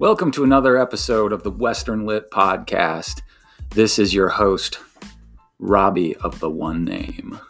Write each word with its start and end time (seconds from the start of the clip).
Welcome 0.00 0.30
to 0.30 0.44
another 0.44 0.76
episode 0.76 1.32
of 1.32 1.42
the 1.42 1.50
Western 1.50 2.06
Lit 2.06 2.30
Podcast. 2.30 3.20
This 3.70 3.98
is 3.98 4.14
your 4.14 4.28
host, 4.28 4.78
Robbie 5.58 6.14
of 6.18 6.38
the 6.38 6.48
One 6.48 6.84
Name. 6.84 7.40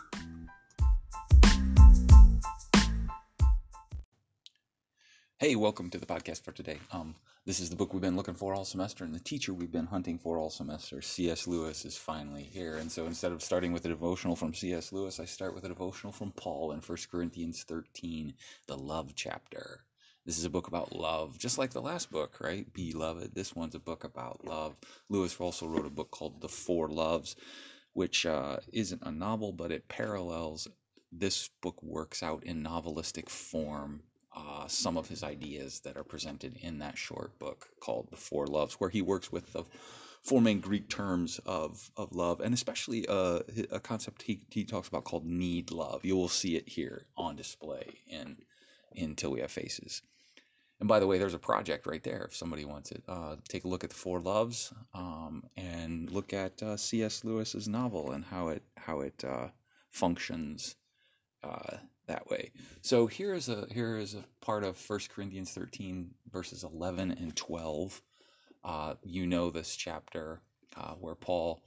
Hey, 5.37 5.57
welcome 5.57 5.91
to 5.91 5.99
the 5.99 6.07
podcast 6.07 6.43
for 6.43 6.53
today. 6.53 6.79
Um, 6.91 7.15
this 7.45 7.61
is 7.61 7.69
the 7.69 7.77
book 7.77 7.93
we've 7.93 8.01
been 8.01 8.17
looking 8.17 8.33
for 8.33 8.55
all 8.55 8.65
semester, 8.65 9.05
and 9.05 9.15
the 9.15 9.21
teacher 9.21 9.53
we've 9.53 9.71
been 9.71 9.85
hunting 9.85 10.17
for 10.17 10.39
all 10.39 10.49
semester. 10.49 11.03
C.S. 11.03 11.47
Lewis 11.47 11.85
is 11.85 11.99
finally 11.99 12.45
here, 12.45 12.77
and 12.77 12.91
so 12.91 13.05
instead 13.05 13.33
of 13.33 13.43
starting 13.43 13.75
with 13.75 13.85
a 13.85 13.89
devotional 13.89 14.35
from 14.35 14.55
C.S. 14.55 14.91
Lewis, 14.91 15.21
I 15.21 15.27
start 15.27 15.55
with 15.55 15.65
a 15.65 15.69
devotional 15.69 16.15
from 16.15 16.33
Paul 16.33 16.73
in 16.73 16.81
1 16.81 16.99
Corinthians 17.11 17.63
13, 17.65 18.33
the 18.67 18.79
love 18.79 19.13
chapter. 19.15 19.83
This 20.29 20.37
is 20.37 20.45
a 20.45 20.51
book 20.51 20.69
about 20.69 20.95
love, 20.95 21.39
just 21.39 21.57
like 21.57 21.71
the 21.71 21.81
last 21.81 22.11
book, 22.11 22.37
right? 22.39 22.71
Beloved. 22.75 23.35
This 23.35 23.57
one's 23.57 23.75
a 23.75 23.79
book 23.79 24.05
about 24.05 24.45
love. 24.45 24.77
Lewis 25.09 25.35
also 25.41 25.67
wrote 25.67 25.87
a 25.87 25.91
book 25.91 26.11
called 26.11 26.43
The 26.43 26.51
Four 26.51 26.91
Loves, 26.91 27.35
which 27.95 28.27
uh, 28.27 28.59
isn't 28.71 29.01
a 29.03 29.11
novel, 29.11 29.53
but 29.53 29.73
it 29.73 29.89
parallels. 29.89 30.69
This 31.11 31.49
book 31.63 31.83
works 31.83 32.23
out 32.23 32.45
in 32.45 32.63
novelistic 32.63 33.31
form 33.31 34.03
uh, 34.37 34.69
some 34.69 34.99
of 34.99 35.09
his 35.09 35.23
ideas 35.23 35.81
that 35.81 35.97
are 35.97 36.05
presented 36.05 36.59
in 36.61 36.79
that 36.81 36.99
short 36.99 37.39
book 37.39 37.67
called 37.81 38.09
The 38.11 38.19
Four 38.19 38.49
Loves, 38.49 38.75
where 38.75 38.91
he 38.91 39.01
works 39.01 39.33
with 39.33 39.51
the 39.55 39.65
four 40.21 40.43
main 40.43 40.61
Greek 40.61 40.91
terms 40.91 41.41
of, 41.47 41.91
of 41.97 42.15
love, 42.15 42.43
and 42.43 42.53
especially 42.53 43.07
uh, 43.09 43.41
a 43.71 43.81
concept 43.81 44.21
he, 44.21 44.43
he 44.51 44.65
talks 44.65 44.89
about 44.89 45.05
called 45.05 45.25
need 45.25 45.71
love. 45.71 46.05
You 46.05 46.17
will 46.17 46.29
see 46.29 46.55
it 46.55 46.69
here 46.69 47.07
on 47.17 47.35
display 47.35 47.87
in, 48.11 48.37
Till 49.17 49.31
We 49.31 49.41
Have 49.41 49.51
Faces. 49.51 50.03
And 50.81 50.89
by 50.89 51.01
the 51.01 51.07
way, 51.07 51.19
there's 51.19 51.35
a 51.35 51.39
project 51.39 51.87
right 51.87 52.03
there 52.03 52.25
if 52.25 52.37
somebody 52.37 52.65
wants 52.65 52.93
it. 52.93 53.03
Uh, 53.09 53.37
take 53.49 53.65
a 53.65 53.69
look 53.69 53.83
at 53.83 53.91
the 53.91 53.97
Four 53.97 54.21
Loves 54.21 54.73
um, 54.95 55.43
and 55.57 56.11
look 56.11 56.33
at 56.33 56.63
uh, 56.63 56.77
C.S. 56.77 57.25
Lewis's 57.25 57.67
novel 57.67 58.13
and 58.13 58.25
how 58.25 58.49
it 58.49 58.63
how 58.77 59.01
it 59.01 59.25
uh, 59.25 59.49
functions 59.91 60.77
uh, 61.43 61.77
that 62.07 62.29
way. 62.29 62.53
So 62.81 63.07
here 63.07 63.35
is 63.35 63.49
a 63.49 63.67
here 63.73 63.97
is 63.97 64.15
a 64.15 64.25
part 64.41 64.63
of 64.63 64.83
1 64.89 65.01
Corinthians 65.13 65.51
13 65.53 66.11
verses 66.31 66.65
11 66.65 67.13
and 67.13 67.35
12. 67.35 68.01
Uh, 68.65 68.95
you 69.03 69.27
know 69.27 69.51
this 69.51 69.75
chapter 69.75 70.41
uh, 70.77 70.95
where 70.95 71.15
Paul, 71.15 71.63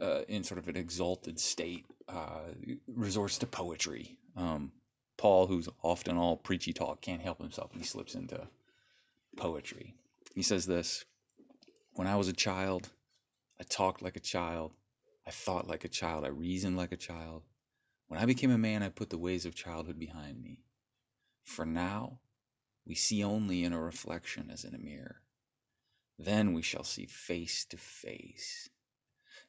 uh, 0.00 0.22
in 0.28 0.44
sort 0.44 0.58
of 0.58 0.68
an 0.68 0.76
exalted 0.76 1.38
state, 1.38 1.84
uh, 2.08 2.42
resorts 2.86 3.38
to 3.38 3.46
poetry. 3.46 4.16
Um, 4.36 4.72
Paul, 5.20 5.48
who's 5.48 5.68
often 5.82 6.16
all 6.16 6.38
preachy 6.38 6.72
talk, 6.72 7.02
can't 7.02 7.20
help 7.20 7.42
himself. 7.42 7.72
He 7.74 7.82
slips 7.82 8.14
into 8.14 8.48
poetry. 9.36 9.94
He 10.34 10.40
says 10.42 10.64
this 10.64 11.04
When 11.92 12.06
I 12.06 12.16
was 12.16 12.28
a 12.28 12.32
child, 12.32 12.88
I 13.60 13.64
talked 13.64 14.00
like 14.00 14.16
a 14.16 14.20
child. 14.20 14.72
I 15.26 15.30
thought 15.30 15.68
like 15.68 15.84
a 15.84 15.90
child. 15.90 16.24
I 16.24 16.28
reasoned 16.28 16.78
like 16.78 16.92
a 16.92 16.96
child. 16.96 17.42
When 18.08 18.18
I 18.18 18.24
became 18.24 18.50
a 18.50 18.56
man, 18.56 18.82
I 18.82 18.88
put 18.88 19.10
the 19.10 19.18
ways 19.18 19.44
of 19.44 19.54
childhood 19.54 19.98
behind 19.98 20.42
me. 20.42 20.64
For 21.44 21.66
now, 21.66 22.20
we 22.86 22.94
see 22.94 23.22
only 23.22 23.62
in 23.62 23.74
a 23.74 23.78
reflection 23.78 24.48
as 24.50 24.64
in 24.64 24.74
a 24.74 24.78
mirror. 24.78 25.20
Then 26.18 26.54
we 26.54 26.62
shall 26.62 26.82
see 26.82 27.04
face 27.04 27.66
to 27.66 27.76
face. 27.76 28.70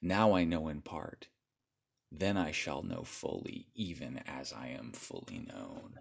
Now 0.01 0.33
I 0.33 0.43
know 0.43 0.67
in 0.67 0.81
part. 0.81 1.29
Then 2.11 2.35
I 2.35 2.51
shall 2.51 2.83
know 2.83 3.03
fully, 3.03 3.67
even 3.73 4.21
as 4.27 4.51
I 4.51 4.67
am 4.67 4.91
fully 4.91 5.39
known. 5.39 5.99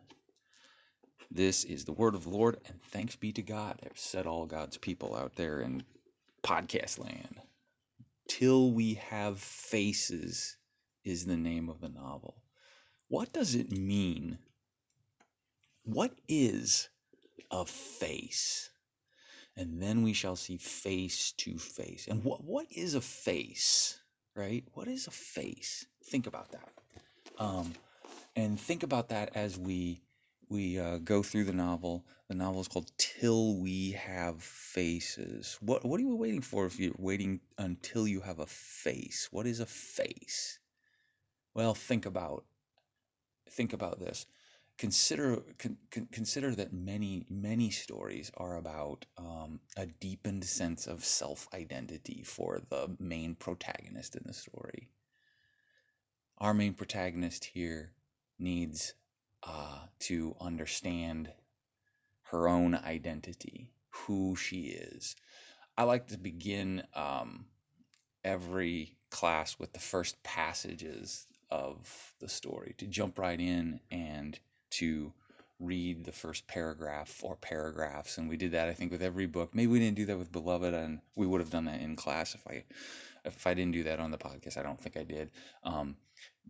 This 1.30 1.62
is 1.62 1.84
the 1.84 1.92
word 1.92 2.16
of 2.16 2.24
the 2.24 2.30
Lord, 2.30 2.60
and 2.66 2.82
thanks 2.82 3.14
be 3.14 3.32
to 3.32 3.42
God. 3.42 3.78
I've 3.84 3.96
said 3.96 4.26
all 4.26 4.46
God's 4.46 4.76
people 4.76 5.14
out 5.14 5.36
there 5.36 5.60
in 5.60 5.84
podcast 6.42 6.98
land. 6.98 7.40
Till 8.26 8.72
we 8.72 8.94
have 8.94 9.38
faces 9.40 10.56
is 11.04 11.24
the 11.24 11.36
name 11.36 11.68
of 11.68 11.80
the 11.80 11.88
novel. 11.88 12.42
What 13.06 13.32
does 13.32 13.54
it 13.54 13.70
mean? 13.70 14.38
What 15.84 16.18
is 16.28 16.88
a 17.52 17.64
face? 17.64 18.70
And 19.56 19.80
then 19.80 20.02
we 20.02 20.12
shall 20.12 20.34
see 20.34 20.56
face 20.56 21.30
to 21.38 21.56
face. 21.56 22.08
And 22.08 22.24
what, 22.24 22.42
what 22.42 22.66
is 22.70 22.94
a 22.94 23.00
face, 23.00 23.99
right? 24.34 24.64
What 24.74 24.88
is 24.88 25.06
a 25.06 25.10
face? 25.10 25.86
Think 26.04 26.26
about 26.26 26.52
that. 26.52 26.70
Um, 27.38 27.74
and 28.36 28.58
think 28.58 28.82
about 28.82 29.08
that 29.10 29.36
as 29.36 29.58
we 29.58 30.02
we 30.48 30.78
uh, 30.78 30.98
go 30.98 31.22
through 31.22 31.44
the 31.44 31.52
novel. 31.52 32.04
The 32.28 32.34
novel 32.34 32.60
is 32.60 32.68
called 32.68 32.90
"Till 32.98 33.56
We 33.56 33.92
Have 33.92 34.42
Faces." 34.42 35.58
What 35.60 35.84
what 35.84 36.00
are 36.00 36.04
you 36.04 36.16
waiting 36.16 36.42
for 36.42 36.66
if 36.66 36.78
you're 36.78 36.94
waiting 36.98 37.40
until 37.58 38.06
you 38.06 38.20
have 38.20 38.38
a 38.38 38.46
face? 38.46 39.28
What 39.30 39.46
is 39.46 39.60
a 39.60 39.66
face? 39.66 40.58
Well, 41.54 41.74
think 41.74 42.06
about 42.06 42.44
think 43.50 43.72
about 43.72 44.00
this. 44.00 44.26
Consider 44.80 45.42
con, 45.58 45.76
consider 46.10 46.54
that 46.54 46.72
many 46.72 47.26
many 47.28 47.68
stories 47.68 48.32
are 48.38 48.56
about 48.56 49.04
um, 49.18 49.60
a 49.76 49.84
deepened 49.84 50.42
sense 50.42 50.86
of 50.86 51.04
self 51.04 51.46
identity 51.52 52.22
for 52.24 52.62
the 52.70 52.96
main 52.98 53.34
protagonist 53.34 54.16
in 54.16 54.22
the 54.24 54.32
story. 54.32 54.88
Our 56.38 56.54
main 56.54 56.72
protagonist 56.72 57.44
here 57.44 57.92
needs 58.38 58.94
uh, 59.42 59.80
to 60.08 60.34
understand 60.40 61.30
her 62.30 62.48
own 62.48 62.74
identity, 62.74 63.74
who 63.90 64.34
she 64.34 64.68
is. 64.68 65.14
I 65.76 65.82
like 65.82 66.06
to 66.06 66.16
begin 66.16 66.84
um, 66.94 67.44
every 68.24 68.96
class 69.10 69.58
with 69.58 69.74
the 69.74 69.78
first 69.78 70.22
passages 70.22 71.26
of 71.50 72.14
the 72.18 72.30
story, 72.30 72.74
to 72.78 72.86
jump 72.86 73.18
right 73.18 73.38
in 73.38 73.80
and 73.90 74.40
to 74.70 75.12
read 75.58 76.04
the 76.04 76.12
first 76.12 76.46
paragraph 76.46 77.20
or 77.22 77.36
paragraphs. 77.36 78.18
And 78.18 78.28
we 78.28 78.36
did 78.36 78.52
that, 78.52 78.68
I 78.68 78.72
think, 78.72 78.90
with 78.90 79.02
every 79.02 79.26
book. 79.26 79.54
Maybe 79.54 79.72
we 79.72 79.78
didn't 79.78 79.96
do 79.96 80.06
that 80.06 80.18
with 80.18 80.32
Beloved, 80.32 80.72
and 80.72 81.00
we 81.16 81.26
would 81.26 81.40
have 81.40 81.50
done 81.50 81.66
that 81.66 81.80
in 81.80 81.96
class 81.96 82.34
if 82.34 82.46
I 82.46 82.64
if 83.24 83.46
I 83.46 83.52
didn't 83.52 83.72
do 83.72 83.82
that 83.84 84.00
on 84.00 84.10
the 84.10 84.18
podcast. 84.18 84.56
I 84.56 84.62
don't 84.62 84.80
think 84.80 84.96
I 84.96 85.02
did, 85.02 85.30
um, 85.62 85.96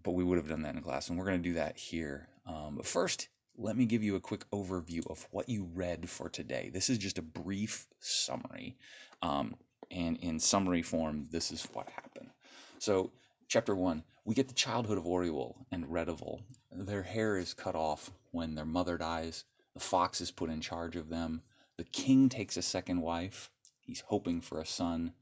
but 0.04 0.12
we 0.12 0.22
would 0.22 0.38
have 0.38 0.48
done 0.48 0.62
that 0.62 0.76
in 0.76 0.82
class, 0.82 1.08
and 1.08 1.18
we're 1.18 1.24
going 1.24 1.42
to 1.42 1.48
do 1.48 1.54
that 1.54 1.76
here. 1.76 2.28
Um, 2.46 2.76
but 2.76 2.86
first, 2.86 3.28
let 3.58 3.76
me 3.76 3.84
give 3.84 4.02
you 4.02 4.16
a 4.16 4.20
quick 4.20 4.48
overview 4.52 5.08
of 5.10 5.26
what 5.32 5.48
you 5.48 5.68
read 5.74 6.08
for 6.08 6.28
today. 6.28 6.70
This 6.72 6.88
is 6.88 6.98
just 6.98 7.18
a 7.18 7.22
brief 7.22 7.86
summary. 7.98 8.76
Um, 9.22 9.56
and 9.90 10.16
in 10.18 10.38
summary 10.38 10.82
form, 10.82 11.26
this 11.30 11.50
is 11.50 11.64
what 11.72 11.88
happened. 11.90 12.30
So 12.78 13.10
Chapter 13.52 13.74
1 13.74 14.04
We 14.24 14.36
get 14.36 14.46
the 14.46 14.54
childhood 14.54 14.96
of 14.96 15.06
Orual 15.06 15.66
and 15.72 15.84
Redival. 15.86 16.44
Their 16.70 17.02
hair 17.02 17.36
is 17.36 17.52
cut 17.52 17.74
off 17.74 18.12
when 18.30 18.54
their 18.54 18.64
mother 18.64 18.96
dies. 18.96 19.42
The 19.74 19.80
fox 19.80 20.20
is 20.20 20.30
put 20.30 20.50
in 20.50 20.60
charge 20.60 20.94
of 20.94 21.08
them. 21.08 21.42
The 21.76 21.82
king 21.82 22.28
takes 22.28 22.56
a 22.56 22.62
second 22.62 23.00
wife. 23.00 23.50
He's 23.80 24.02
hoping 24.02 24.40
for 24.40 24.60
a 24.60 24.64
son. 24.64 25.14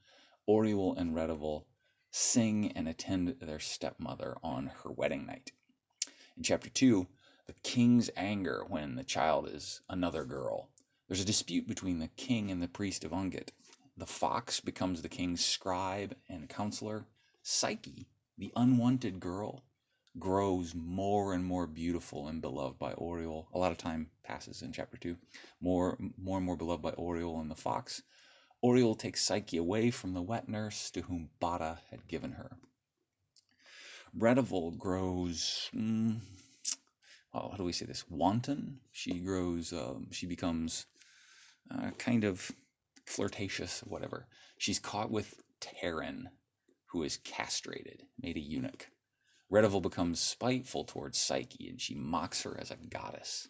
Orual 0.47 0.95
and 0.99 1.15
Redival 1.15 1.65
sing 2.11 2.71
and 2.73 2.87
attend 2.87 3.29
their 3.41 3.59
stepmother 3.59 4.37
on 4.43 4.67
her 4.67 4.93
wedding 4.93 5.25
night. 5.25 5.53
In 6.37 6.43
chapter 6.43 6.69
2, 6.69 7.07
the 7.47 7.55
king's 7.63 8.11
anger 8.15 8.63
when 8.69 8.95
the 8.95 9.05
child 9.05 9.49
is 9.49 9.81
another 9.89 10.27
girl. 10.27 10.69
There's 11.07 11.23
a 11.23 11.25
dispute 11.25 11.67
between 11.67 11.99
the 11.99 12.09
king 12.09 12.51
and 12.51 12.63
the 12.63 12.69
priest 12.69 13.05
of 13.05 13.13
Ungit. 13.13 13.53
The 13.97 14.05
fox 14.05 14.61
becomes 14.61 15.01
the 15.01 15.09
king's 15.09 15.43
scribe 15.43 16.15
and 16.29 16.47
counselor. 16.47 17.07
Psyche 17.43 18.07
the 18.39 18.53
unwanted 18.57 19.19
girl 19.21 19.65
grows 20.19 20.75
more 20.75 21.35
and 21.35 21.45
more 21.45 21.67
beautiful 21.67 22.29
and 22.29 22.41
beloved 22.41 22.79
by 22.79 22.93
Orual. 22.95 23.47
A 23.53 23.59
lot 23.59 23.73
of 23.73 23.79
time 23.79 24.11
passes 24.23 24.63
in 24.63 24.73
chapter 24.73 24.97
two. 24.97 25.17
More, 25.61 25.99
more 26.17 26.39
and 26.39 26.47
more 26.47 26.57
beloved 26.57 26.83
by 26.83 26.93
Orual 26.93 27.41
and 27.41 27.51
the 27.51 27.55
fox. 27.57 28.03
Orual 28.65 28.99
takes 28.99 29.25
Psyche 29.25 29.57
away 29.57 29.91
from 29.91 30.15
the 30.15 30.23
wet 30.23 30.49
nurse 30.49 30.91
to 30.93 31.03
whom 31.03 31.31
Batta 31.41 31.79
had 31.91 32.09
given 32.09 32.33
her. 32.33 32.57
Redival 34.17 34.77
grows, 34.79 35.69
mm, 35.75 36.19
oh, 37.35 37.51
how 37.51 37.57
do 37.57 37.65
we 37.65 37.73
say 37.73 37.87
this? 37.87 38.09
Wanton. 38.09 38.81
She 38.93 39.19
grows, 39.19 39.73
um, 39.73 40.09
she 40.11 40.27
becomes 40.27 40.87
uh, 41.71 41.91
kind 41.99 42.25
of 42.25 42.51
flirtatious, 43.07 43.81
whatever. 43.81 44.27
She's 44.57 44.79
caught 44.79 45.11
with 45.11 45.41
Tarin, 45.61 46.25
who 46.89 47.03
is 47.03 47.19
castrated, 47.19 48.03
made 48.21 48.37
a 48.37 48.41
eunuch. 48.41 48.89
Redival 49.51 49.81
becomes 49.81 50.21
spiteful 50.21 50.85
towards 50.85 51.19
Psyche, 51.19 51.69
and 51.69 51.81
she 51.81 51.95
mocks 51.95 52.43
her 52.43 52.59
as 52.61 52.71
a 52.71 52.77
goddess. 52.77 53.49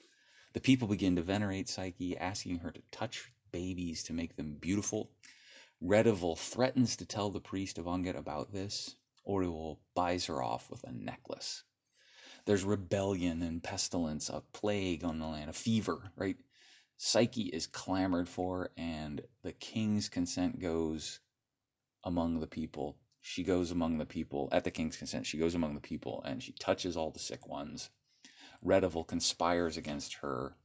The 0.53 0.61
people 0.61 0.89
begin 0.89 1.17
to 1.17 1.23
venerate 1.23 1.69
Psyche, 1.69 2.17
asking 2.17 2.59
her 2.59 2.71
to 2.71 2.83
touch 2.93 3.33
babies 3.51 4.05
to 4.05 4.13
make 4.13 4.37
them 4.37 4.55
beautiful. 4.61 5.11
Redival 5.83 6.37
threatens 6.39 6.97
to 6.97 7.07
tell 7.07 7.31
the 7.31 7.41
priest 7.41 7.79
of 7.79 7.87
Ungit 7.87 8.17
about 8.17 8.53
this. 8.53 8.97
Orual 9.27 9.79
buys 9.95 10.27
her 10.27 10.43
off 10.43 10.71
with 10.71 10.85
a 10.85 10.93
necklace. 10.93 11.65
There's 12.47 12.65
rebellion 12.65 13.43
and 13.43 13.63
pestilence, 13.63 14.29
a 14.29 14.43
plague 14.53 15.05
on 15.05 15.19
the 15.19 15.27
land, 15.27 15.51
a 15.51 15.53
fever, 15.53 16.13
right? 16.17 16.37
Psyche 16.97 17.43
is 17.43 17.67
clamored 17.67 18.29
for, 18.29 18.71
and 18.77 19.21
the 19.43 19.53
king's 19.53 20.09
consent 20.09 20.59
goes 20.61 21.21
among 22.05 22.41
the 22.41 22.47
people. 22.47 22.97
She 23.31 23.43
goes 23.43 23.71
among 23.71 23.99
the 23.99 24.07
people 24.07 24.49
at 24.53 24.65
the 24.65 24.71
king's 24.71 24.97
consent. 24.97 25.27
She 25.27 25.37
goes 25.37 25.55
among 25.55 25.75
the 25.75 25.83
people 25.83 26.23
and 26.25 26.43
she 26.43 26.53
touches 26.53 26.97
all 26.97 27.11
the 27.11 27.19
sick 27.19 27.47
ones. 27.47 27.91
Redival 28.65 29.07
conspires 29.07 29.77
against 29.77 30.15
her 30.15 30.57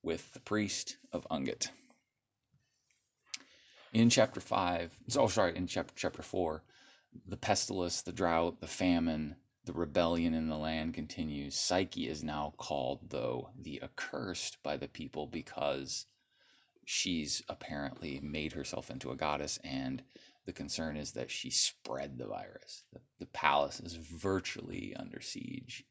with 0.00 0.32
the 0.32 0.38
priest 0.38 0.96
of 1.10 1.26
Ungit. 1.28 1.70
In 3.92 4.10
chapter 4.10 4.40
5, 4.40 4.96
oh, 5.16 5.26
sorry, 5.26 5.56
in 5.56 5.66
chapter, 5.66 5.92
chapter 5.96 6.22
4, 6.22 6.62
the 7.26 7.36
pestilence, 7.36 8.00
the 8.02 8.12
drought, 8.12 8.60
the 8.60 8.68
famine, 8.68 9.34
the 9.64 9.72
rebellion 9.72 10.34
in 10.34 10.48
the 10.48 10.56
land 10.56 10.94
continues. 10.94 11.56
Psyche 11.56 12.08
is 12.08 12.22
now 12.22 12.54
called, 12.58 13.10
though, 13.10 13.50
the 13.60 13.82
accursed 13.82 14.62
by 14.62 14.76
the 14.76 14.88
people 14.88 15.26
because 15.26 16.06
she's 16.84 17.42
apparently 17.48 18.20
made 18.20 18.52
herself 18.52 18.88
into 18.88 19.10
a 19.10 19.16
goddess, 19.16 19.58
and 19.64 20.04
the 20.44 20.52
concern 20.52 20.96
is 20.96 21.12
that 21.12 21.30
she 21.30 21.50
spread 21.50 22.18
the 22.18 22.26
virus. 22.26 22.84
The, 22.92 23.00
the 23.18 23.26
palace 23.26 23.80
is 23.80 23.94
virtually 23.94 24.94
under 24.96 25.20
siege. 25.20 25.84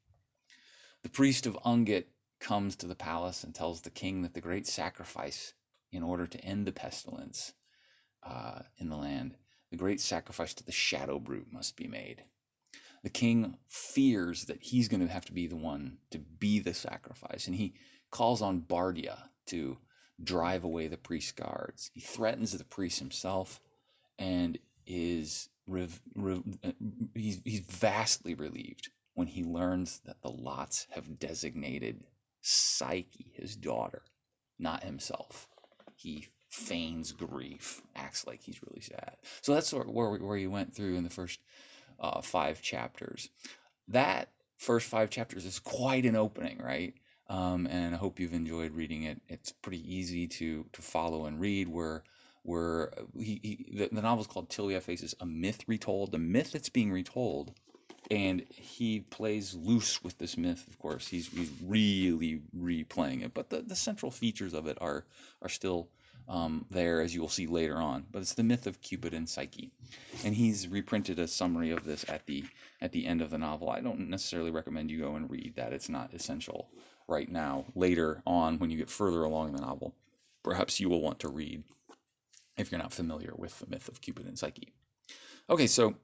The 1.02 1.08
priest 1.08 1.46
of 1.46 1.58
Ungit 1.64 2.04
comes 2.40 2.76
to 2.76 2.86
the 2.86 2.94
palace 2.94 3.44
and 3.44 3.54
tells 3.54 3.80
the 3.80 3.90
king 3.90 4.22
that 4.22 4.34
the 4.34 4.40
great 4.40 4.66
sacrifice, 4.66 5.54
in 5.92 6.02
order 6.02 6.26
to 6.26 6.44
end 6.44 6.66
the 6.66 6.72
pestilence 6.72 7.52
uh, 8.22 8.60
in 8.78 8.88
the 8.88 8.96
land, 8.96 9.36
the 9.70 9.76
great 9.76 10.00
sacrifice 10.00 10.54
to 10.54 10.64
the 10.64 10.72
shadow 10.72 11.18
brute 11.18 11.52
must 11.52 11.76
be 11.76 11.86
made 11.86 12.24
the 13.04 13.10
king 13.10 13.54
fears 13.68 14.46
that 14.46 14.62
he's 14.62 14.88
going 14.88 15.06
to 15.06 15.12
have 15.12 15.26
to 15.26 15.32
be 15.32 15.46
the 15.46 15.54
one 15.54 15.98
to 16.10 16.18
be 16.18 16.58
the 16.58 16.72
sacrifice. 16.72 17.46
And 17.46 17.54
he 17.54 17.74
calls 18.10 18.40
on 18.40 18.62
Bardia 18.62 19.18
to 19.46 19.76
drive 20.22 20.64
away 20.64 20.88
the 20.88 20.96
priest 20.96 21.36
guards. 21.36 21.90
He 21.92 22.00
threatens 22.00 22.52
the 22.52 22.64
priest 22.64 22.98
himself 22.98 23.60
and 24.18 24.58
is 24.86 25.48
rev, 25.66 26.00
rev, 26.14 26.42
uh, 26.64 26.72
he's, 27.14 27.40
he's 27.44 27.60
vastly 27.60 28.34
relieved 28.34 28.90
when 29.14 29.26
he 29.26 29.44
learns 29.44 30.00
that 30.04 30.20
the 30.22 30.30
lots 30.30 30.86
have 30.90 31.18
designated 31.18 32.04
Psyche, 32.46 33.32
his 33.34 33.56
daughter, 33.56 34.02
not 34.58 34.84
himself. 34.84 35.48
He 35.96 36.28
feigns 36.50 37.10
grief, 37.12 37.80
acts 37.96 38.26
like 38.26 38.42
he's 38.42 38.60
really 38.62 38.82
sad. 38.82 39.16
So 39.40 39.54
that's 39.54 39.68
sort 39.68 39.90
where, 39.90 40.10
where, 40.10 40.20
where 40.20 40.36
he 40.36 40.46
went 40.46 40.74
through 40.74 40.96
in 40.96 41.04
the 41.04 41.10
first 41.10 41.40
uh, 41.98 42.20
five 42.20 42.60
chapters. 42.60 43.30
That 43.88 44.28
first 44.58 44.88
five 44.88 45.08
chapters 45.08 45.46
is 45.46 45.58
quite 45.58 46.04
an 46.04 46.16
opening, 46.16 46.58
right? 46.58 46.94
Um, 47.28 47.66
and 47.66 47.94
I 47.94 47.98
hope 47.98 48.20
you've 48.20 48.34
enjoyed 48.34 48.72
reading 48.72 49.04
it. 49.04 49.20
It's 49.28 49.52
pretty 49.52 49.82
easy 49.94 50.26
to 50.26 50.66
to 50.72 50.82
follow 50.82 51.24
and 51.24 51.40
read. 51.40 51.68
Where 51.68 52.04
where 52.44 52.92
he, 53.18 53.40
he 53.42 53.76
the, 53.76 53.88
the 53.90 54.02
novel 54.02 54.20
is 54.20 54.26
called 54.26 54.54
Have 54.54 54.84
Faces, 54.84 55.14
a 55.20 55.26
myth 55.26 55.64
retold. 55.66 56.12
The 56.12 56.18
myth 56.18 56.52
that's 56.52 56.68
being 56.68 56.92
retold, 56.92 57.54
and 58.10 58.44
he 58.50 59.00
plays 59.00 59.54
loose 59.54 60.04
with 60.04 60.18
this 60.18 60.36
myth. 60.36 60.66
Of 60.68 60.78
course, 60.78 61.08
he's 61.08 61.28
he's 61.28 61.50
really 61.64 62.42
replaying 62.56 63.24
it, 63.24 63.32
but 63.34 63.50
the, 63.50 63.62
the 63.62 63.74
central 63.74 64.10
features 64.10 64.52
of 64.54 64.66
it 64.66 64.76
are 64.80 65.06
are 65.42 65.48
still 65.48 65.88
um, 66.28 66.66
there, 66.70 67.00
as 67.00 67.14
you 67.14 67.22
will 67.22 67.30
see 67.30 67.46
later 67.46 67.76
on. 67.76 68.04
But 68.10 68.20
it's 68.20 68.34
the 68.34 68.42
myth 68.42 68.66
of 68.66 68.82
Cupid 68.82 69.14
and 69.14 69.28
Psyche, 69.28 69.72
and 70.22 70.34
he's 70.34 70.68
reprinted 70.68 71.18
a 71.18 71.26
summary 71.26 71.70
of 71.70 71.84
this 71.84 72.04
at 72.10 72.26
the 72.26 72.44
at 72.82 72.92
the 72.92 73.06
end 73.06 73.22
of 73.22 73.30
the 73.30 73.38
novel. 73.38 73.70
I 73.70 73.80
don't 73.80 74.10
necessarily 74.10 74.50
recommend 74.50 74.90
you 74.90 75.00
go 75.00 75.16
and 75.16 75.30
read 75.30 75.54
that; 75.56 75.72
it's 75.72 75.88
not 75.88 76.12
essential 76.12 76.68
right 77.08 77.30
now. 77.30 77.64
Later 77.74 78.22
on, 78.26 78.58
when 78.58 78.70
you 78.70 78.76
get 78.76 78.90
further 78.90 79.22
along 79.24 79.48
in 79.48 79.56
the 79.56 79.62
novel, 79.62 79.94
perhaps 80.42 80.78
you 80.78 80.90
will 80.90 81.00
want 81.00 81.20
to 81.20 81.28
read 81.28 81.64
if 82.56 82.70
you're 82.70 82.80
not 82.80 82.92
familiar 82.92 83.32
with 83.36 83.58
the 83.58 83.66
myth 83.68 83.88
of 83.88 84.00
Cupid 84.00 84.26
and 84.26 84.38
Psyche. 84.38 84.72
Okay, 85.50 85.66
so 85.66 85.94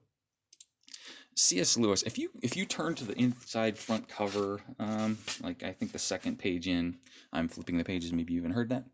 C.S. 1.35 1.77
Lewis. 1.77 2.03
If 2.03 2.17
you 2.17 2.29
if 2.41 2.55
you 2.57 2.65
turn 2.65 2.93
to 2.95 3.05
the 3.05 3.17
inside 3.17 3.77
front 3.77 4.07
cover, 4.07 4.61
um, 4.79 5.17
like 5.41 5.63
I 5.63 5.71
think 5.71 5.91
the 5.91 5.99
second 5.99 6.37
page 6.37 6.67
in, 6.67 6.97
I'm 7.31 7.47
flipping 7.47 7.77
the 7.77 7.83
pages. 7.83 8.11
Maybe 8.11 8.33
you 8.33 8.39
even 8.39 8.51
heard 8.51 8.69
that 8.69 8.85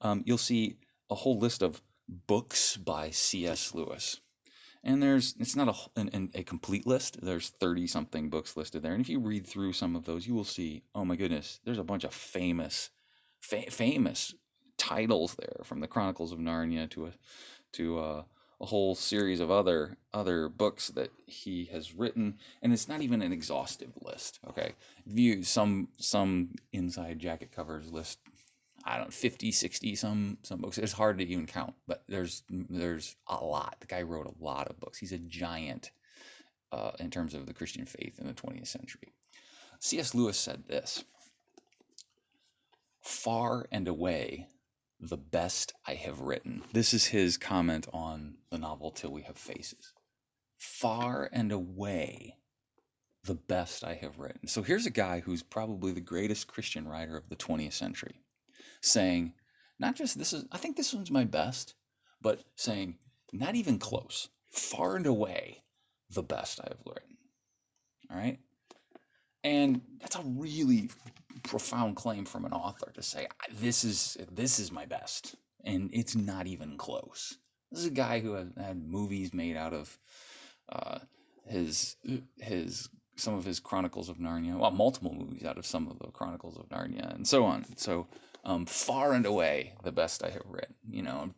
um, 0.00 0.22
you'll 0.26 0.38
see 0.38 0.78
a 1.10 1.14
whole 1.14 1.38
list 1.38 1.62
of 1.62 1.80
books 2.26 2.76
by 2.76 3.10
C.S. 3.10 3.74
Lewis. 3.74 4.20
And 4.84 5.02
there's 5.02 5.34
it's 5.40 5.56
not 5.56 5.68
a, 5.68 6.00
an, 6.00 6.30
a 6.34 6.44
complete 6.44 6.86
list. 6.86 7.20
There's 7.20 7.48
30 7.48 7.86
something 7.86 8.30
books 8.30 8.56
listed 8.56 8.82
there. 8.82 8.92
And 8.92 9.00
if 9.00 9.08
you 9.08 9.18
read 9.18 9.46
through 9.46 9.72
some 9.72 9.96
of 9.96 10.04
those, 10.04 10.26
you 10.26 10.34
will 10.34 10.44
see, 10.44 10.82
oh 10.94 11.04
my 11.04 11.16
goodness, 11.16 11.60
there's 11.64 11.78
a 11.78 11.84
bunch 11.84 12.04
of 12.04 12.14
famous, 12.14 12.90
fa- 13.40 13.70
famous 13.70 14.34
titles 14.78 15.34
there, 15.34 15.64
from 15.64 15.80
the 15.80 15.86
Chronicles 15.86 16.32
of 16.32 16.38
Narnia 16.38 16.88
to 16.90 17.06
a 17.06 17.12
to 17.72 17.98
a, 17.98 18.24
a 18.60 18.66
whole 18.66 18.94
series 18.94 19.40
of 19.40 19.50
other 19.50 19.96
other 20.14 20.48
books 20.48 20.88
that 20.88 21.10
he 21.26 21.64
has 21.66 21.94
written. 21.94 22.38
And 22.62 22.72
it's 22.72 22.88
not 22.88 23.02
even 23.02 23.22
an 23.22 23.32
exhaustive 23.32 23.92
list. 24.02 24.40
Okay, 24.48 24.72
view 25.06 25.42
some 25.42 25.88
some 25.98 26.54
inside 26.72 27.18
jacket 27.18 27.52
covers 27.52 27.90
list 27.92 28.18
I 28.86 28.98
don't 28.98 29.08
know, 29.08 29.10
50, 29.10 29.50
60, 29.50 29.96
some 29.96 30.38
some 30.42 30.60
books. 30.60 30.78
It's 30.78 30.92
hard 30.92 31.18
to 31.18 31.26
even 31.26 31.46
count, 31.46 31.74
but 31.88 32.04
there's 32.08 32.44
there's 32.48 33.16
a 33.26 33.44
lot. 33.44 33.76
The 33.80 33.86
guy 33.86 34.02
wrote 34.02 34.26
a 34.26 34.44
lot 34.44 34.68
of 34.68 34.78
books. 34.78 34.98
He's 34.98 35.12
a 35.12 35.18
giant 35.18 35.90
uh, 36.70 36.92
in 37.00 37.10
terms 37.10 37.34
of 37.34 37.46
the 37.46 37.54
Christian 37.54 37.84
faith 37.84 38.20
in 38.20 38.28
the 38.28 38.32
20th 38.32 38.68
century. 38.68 39.12
C.S. 39.80 40.14
Lewis 40.14 40.38
said 40.38 40.68
this 40.68 41.04
Far 43.00 43.66
and 43.72 43.88
away, 43.88 44.46
the 45.00 45.16
best 45.16 45.74
I 45.86 45.94
have 45.94 46.20
written. 46.20 46.62
This 46.72 46.94
is 46.94 47.04
his 47.04 47.36
comment 47.36 47.86
on 47.92 48.36
the 48.50 48.58
novel 48.58 48.90
Till 48.90 49.12
We 49.12 49.22
Have 49.22 49.36
Faces. 49.36 49.92
Far 50.56 51.28
and 51.32 51.52
away, 51.52 52.36
the 53.24 53.34
best 53.34 53.84
I 53.84 53.94
have 53.94 54.18
written. 54.18 54.48
So 54.48 54.62
here's 54.62 54.86
a 54.86 54.90
guy 54.90 55.20
who's 55.20 55.42
probably 55.42 55.92
the 55.92 56.00
greatest 56.00 56.46
Christian 56.46 56.88
writer 56.88 57.16
of 57.16 57.28
the 57.28 57.36
20th 57.36 57.74
century 57.74 58.22
saying, 58.80 59.34
not 59.78 59.96
just 59.96 60.18
this 60.18 60.32
is, 60.32 60.44
I 60.52 60.58
think 60.58 60.76
this 60.76 60.94
one's 60.94 61.10
my 61.10 61.24
best, 61.24 61.74
but 62.22 62.42
saying, 62.54 62.96
not 63.32 63.54
even 63.54 63.78
close, 63.78 64.28
far 64.50 64.96
and 64.96 65.06
away 65.06 65.62
the 66.10 66.22
best 66.22 66.60
I 66.60 66.68
have 66.68 66.82
written. 66.86 67.16
All 68.10 68.16
right. 68.16 68.38
And 69.44 69.80
that's 70.00 70.16
a 70.16 70.22
really 70.22 70.90
profound 71.42 71.96
claim 71.96 72.24
from 72.24 72.44
an 72.44 72.52
author 72.52 72.92
to 72.94 73.02
say, 73.02 73.26
this 73.52 73.84
is, 73.84 74.16
this 74.32 74.58
is 74.58 74.70
my 74.72 74.86
best. 74.86 75.36
And 75.64 75.90
it's 75.92 76.14
not 76.14 76.46
even 76.46 76.76
close. 76.76 77.38
This 77.70 77.80
is 77.80 77.86
a 77.86 77.90
guy 77.90 78.20
who 78.20 78.34
has 78.34 78.48
had 78.56 78.80
movies 78.82 79.34
made 79.34 79.56
out 79.56 79.72
of 79.72 79.98
uh, 80.68 80.98
his 81.46 81.96
his 82.38 82.88
some 83.16 83.34
of 83.34 83.44
his 83.44 83.60
Chronicles 83.60 84.08
of 84.08 84.18
Narnia, 84.18 84.58
well, 84.58 84.70
multiple 84.70 85.14
movies 85.14 85.44
out 85.44 85.58
of 85.58 85.66
some 85.66 85.88
of 85.88 85.98
the 85.98 86.08
Chronicles 86.08 86.58
of 86.58 86.68
Narnia, 86.68 87.14
and 87.14 87.26
so 87.26 87.44
on. 87.44 87.64
So 87.76 88.06
um, 88.44 88.66
far 88.66 89.14
and 89.14 89.26
away 89.26 89.74
the 89.82 89.92
best 89.92 90.22
I 90.22 90.30
have 90.30 90.46
read. 90.46 90.68
You 90.88 91.02
know, 91.02 91.34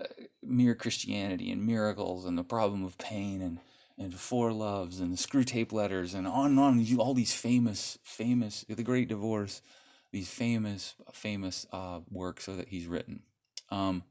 uh, 0.00 0.04
Mere 0.42 0.74
Christianity 0.74 1.50
and 1.50 1.66
Miracles 1.66 2.26
and 2.26 2.36
The 2.36 2.44
Problem 2.44 2.84
of 2.84 2.98
Pain 2.98 3.40
and 3.42 3.58
and 4.02 4.14
Four 4.14 4.52
Loves 4.52 5.00
and 5.00 5.12
the 5.12 5.16
Screwtape 5.16 5.72
Letters 5.72 6.14
and 6.14 6.26
on 6.26 6.50
and 6.50 6.60
on. 6.60 6.98
All 6.98 7.14
these 7.14 7.34
famous, 7.34 7.98
famous, 8.02 8.64
The 8.68 8.82
Great 8.82 9.08
Divorce, 9.08 9.62
these 10.10 10.28
famous, 10.28 10.94
famous 11.12 11.66
uh, 11.72 12.00
works 12.10 12.46
that 12.46 12.68
he's 12.68 12.86
written. 12.86 13.22
Um, 13.70 14.02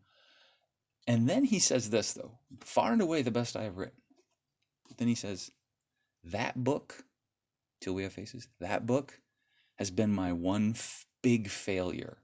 and 1.08 1.28
then 1.28 1.44
he 1.44 1.60
says 1.60 1.90
this 1.90 2.14
though, 2.14 2.32
far 2.62 2.94
and 2.94 3.02
away 3.02 3.22
the 3.22 3.32
best 3.32 3.56
I 3.56 3.64
have 3.64 3.78
written. 3.78 4.02
Then 4.98 5.08
he 5.08 5.16
says, 5.16 5.52
that 6.26 6.64
book, 6.64 7.04
Till 7.80 7.94
We 7.94 8.04
Have 8.04 8.14
Faces, 8.14 8.48
that 8.60 8.86
book 8.86 9.20
has 9.76 9.90
been 9.90 10.12
my 10.12 10.32
one 10.32 10.76
big 11.22 11.50
failure 11.50 12.18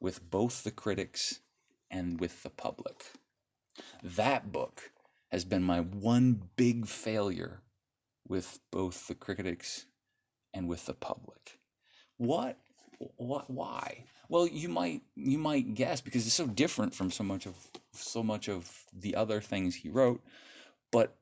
with 0.00 0.30
both 0.30 0.64
the 0.64 0.70
critics 0.70 1.40
and 1.90 2.20
with 2.20 2.42
the 2.42 2.50
public. 2.50 3.04
That 4.02 4.52
book 4.52 4.90
has 5.32 5.44
been 5.44 5.62
my 5.62 5.80
one 5.80 6.42
big 6.56 6.86
failure 6.86 7.62
with 8.28 8.58
both 8.70 9.06
the 9.06 9.14
critics 9.14 9.86
and 10.54 10.68
with 10.68 10.86
the 10.86 10.94
public. 10.94 11.58
What 12.16 12.58
what 13.16 13.48
why? 13.50 14.04
Well, 14.28 14.46
you 14.46 14.68
might 14.68 15.02
you 15.16 15.38
might 15.38 15.74
guess 15.74 16.00
because 16.00 16.26
it's 16.26 16.34
so 16.34 16.46
different 16.46 16.94
from 16.94 17.10
so 17.10 17.24
much 17.24 17.46
of 17.46 17.54
so 17.92 18.22
much 18.22 18.48
of 18.48 18.70
the 18.92 19.14
other 19.14 19.40
things 19.40 19.74
he 19.74 19.88
wrote, 19.88 20.22
but 20.92 21.16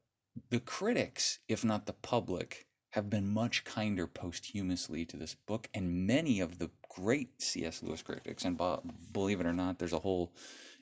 the 0.51 0.61
critics, 0.61 1.39
if 1.49 1.65
not 1.65 1.87
the 1.87 1.93
public, 1.93 2.67
have 2.91 3.11
been 3.11 3.27
much 3.29 3.65
kinder 3.65 4.07
posthumously 4.07 5.05
to 5.05 5.17
this 5.17 5.35
book, 5.35 5.69
and 5.75 6.07
many 6.07 6.41
of 6.41 6.59
the 6.59 6.71
great 6.89 7.41
C.S. 7.41 7.83
Lewis 7.83 8.03
critics, 8.03 8.45
and 8.45 8.59
believe 9.13 9.41
it 9.41 9.47
or 9.47 9.53
not, 9.53 9.79
there's 9.79 9.93
a 9.93 9.99
whole 9.99 10.33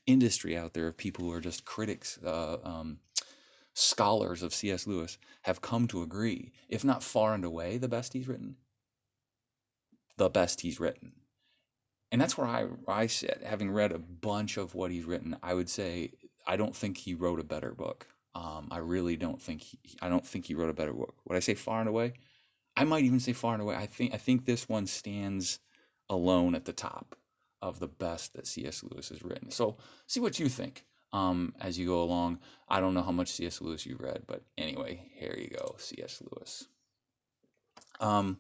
industry 0.07 0.57
out 0.57 0.73
there 0.73 0.89
of 0.89 0.97
people 0.97 1.25
who 1.25 1.33
are 1.33 1.41
just 1.41 1.65
critics, 1.65 2.19
uh, 2.25 2.59
um, 2.63 2.99
scholars 3.77 4.43
of 4.43 4.53
C.S. 4.53 4.89
Lewis, 4.89 5.19
have 5.43 5.61
come 5.61 5.87
to 5.89 6.03
agree, 6.03 6.53
if 6.69 6.85
not 6.85 7.05
far 7.05 7.35
and 7.35 7.45
away 7.45 7.79
the 7.79 7.89
best 7.89 8.13
he's 8.13 8.29
written, 8.29 8.57
the 10.19 10.29
best 10.29 10.61
he's 10.61 10.81
written. 10.81 11.13
and 12.13 12.21
that's 12.21 12.39
where 12.39 12.47
I 12.47 12.69
I 12.89 13.07
sit. 13.07 13.43
Having 13.45 13.71
read 13.73 13.93
a 13.93 13.99
bunch 13.99 14.57
of 14.57 14.75
what 14.75 14.91
he's 14.91 15.05
written, 15.05 15.37
I 15.43 15.55
would 15.55 15.69
say 15.69 16.13
I 16.47 16.57
don't 16.57 16.75
think 16.77 16.97
he 16.97 17.15
wrote 17.15 17.41
a 17.41 17.45
better 17.45 17.73
book. 17.75 18.07
Um, 18.35 18.69
I 18.71 18.79
really 18.79 19.17
don't 19.17 19.41
think 19.43 19.63
he, 19.63 19.79
I 20.03 20.09
don't 20.09 20.27
think 20.27 20.47
he 20.47 20.55
wrote 20.55 20.71
a 20.71 20.75
better 20.75 20.93
book. 20.93 21.17
Would 21.27 21.37
I 21.37 21.41
say 21.41 21.55
far 21.55 21.81
and 21.81 21.89
away? 21.89 22.15
I 22.77 22.85
might 22.85 23.05
even 23.05 23.21
say 23.21 23.33
far 23.35 23.55
and 23.55 23.63
away. 23.63 23.77
I 23.77 23.87
think 23.87 24.15
I 24.15 24.19
think 24.19 24.45
this 24.47 24.69
one 24.69 24.87
stands 24.87 25.61
alone 26.11 26.55
at 26.55 26.65
the 26.67 26.73
top 26.73 27.17
of 27.63 27.81
the 27.81 27.89
best 27.89 28.35
that 28.35 28.47
C.S. 28.47 28.85
Lewis 28.85 29.11
has 29.11 29.23
written. 29.25 29.51
So 29.51 29.79
see 30.09 30.21
what 30.21 30.39
you 30.41 30.49
think 30.49 30.85
um, 31.13 31.55
as 31.61 31.79
you 31.79 31.87
go 31.87 32.03
along. 32.03 32.41
I 32.69 32.81
don't 32.81 32.95
know 32.95 33.03
how 33.03 33.13
much 33.13 33.33
C.S. 33.33 33.61
Lewis 33.61 33.87
you've 33.87 34.01
read, 34.01 34.23
but 34.27 34.43
anyway, 34.59 35.09
here 35.15 35.37
you 35.39 35.49
go, 35.49 35.77
C.S. 35.79 36.23
Lewis. 36.31 36.67
Um, 38.01 38.39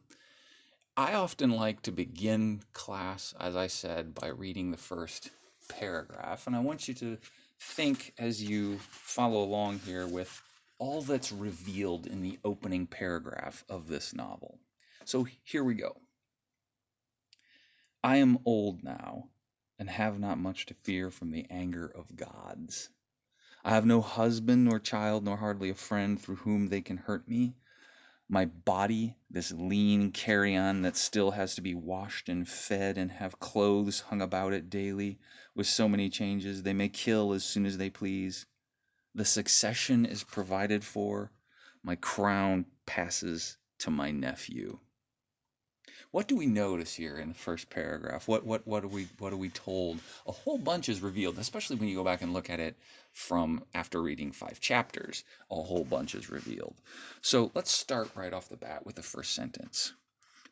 I 0.96 1.14
often 1.14 1.50
like 1.50 1.82
to 1.82 1.92
begin 1.92 2.62
class, 2.72 3.34
as 3.38 3.56
I 3.56 3.66
said, 3.66 4.14
by 4.14 4.28
reading 4.28 4.70
the 4.70 4.76
first 4.76 5.30
paragraph, 5.68 6.46
and 6.46 6.56
I 6.56 6.60
want 6.60 6.88
you 6.88 6.94
to 6.94 7.18
think 7.60 8.12
as 8.18 8.42
you 8.42 8.78
follow 8.78 9.42
along 9.42 9.80
here 9.80 10.06
with 10.06 10.42
all 10.78 11.02
that's 11.02 11.32
revealed 11.32 12.06
in 12.06 12.22
the 12.22 12.38
opening 12.44 12.86
paragraph 12.86 13.64
of 13.68 13.88
this 13.88 14.14
novel. 14.14 14.58
So 15.04 15.26
here 15.44 15.64
we 15.64 15.74
go. 15.74 15.96
I 18.02 18.16
am 18.16 18.38
old 18.44 18.84
now, 18.84 19.28
and 19.78 19.90
have 19.90 20.18
not 20.18 20.38
much 20.38 20.66
to 20.66 20.74
fear 20.74 21.10
from 21.10 21.30
the 21.30 21.46
anger 21.50 21.86
of 21.86 22.16
gods. 22.16 22.90
I 23.64 23.70
have 23.70 23.84
no 23.84 24.00
husband 24.00 24.64
nor 24.64 24.78
child, 24.78 25.24
nor 25.24 25.36
hardly 25.36 25.70
a 25.70 25.74
friend 25.74 26.20
through 26.20 26.36
whom 26.36 26.68
they 26.68 26.80
can 26.80 26.96
hurt 26.96 27.28
me. 27.28 27.56
My 28.28 28.44
body, 28.44 29.16
this 29.30 29.52
lean 29.52 30.12
carrion 30.12 30.82
that 30.82 30.96
still 30.96 31.32
has 31.32 31.54
to 31.54 31.60
be 31.60 31.74
washed 31.74 32.28
and 32.28 32.48
fed 32.48 32.98
and 32.98 33.10
have 33.12 33.38
clothes 33.38 34.00
hung 34.00 34.22
about 34.22 34.52
it 34.52 34.70
daily 34.70 35.18
with 35.54 35.66
so 35.66 35.88
many 35.88 36.10
changes, 36.10 36.62
they 36.62 36.72
may 36.72 36.88
kill 36.88 37.32
as 37.32 37.44
soon 37.44 37.66
as 37.66 37.78
they 37.78 37.90
please. 37.90 38.46
The 39.14 39.24
succession 39.24 40.04
is 40.04 40.24
provided 40.24 40.84
for. 40.84 41.32
My 41.82 41.96
crown 41.96 42.66
passes 42.84 43.56
to 43.78 43.90
my 43.90 44.10
nephew. 44.10 44.78
What 46.12 46.28
do 46.28 46.36
we 46.36 46.46
notice 46.46 46.94
here 46.94 47.18
in 47.18 47.28
the 47.28 47.34
first 47.34 47.68
paragraph? 47.68 48.28
What 48.28 48.46
what 48.46 48.66
what 48.66 48.84
are 48.84 48.88
we 48.88 49.08
what 49.18 49.32
are 49.32 49.36
we 49.36 49.50
told? 49.50 50.00
A 50.26 50.32
whole 50.32 50.58
bunch 50.58 50.88
is 50.88 51.00
revealed, 51.00 51.38
especially 51.38 51.76
when 51.76 51.88
you 51.88 51.96
go 51.96 52.04
back 52.04 52.22
and 52.22 52.32
look 52.32 52.48
at 52.48 52.60
it 52.60 52.76
from 53.12 53.64
after 53.74 54.00
reading 54.00 54.32
five 54.32 54.60
chapters. 54.60 55.24
A 55.50 55.62
whole 55.62 55.84
bunch 55.84 56.14
is 56.14 56.30
revealed. 56.30 56.80
So 57.22 57.50
let's 57.54 57.70
start 57.70 58.10
right 58.14 58.32
off 58.32 58.48
the 58.48 58.56
bat 58.56 58.86
with 58.86 58.94
the 58.94 59.02
first 59.02 59.34
sentence. 59.34 59.92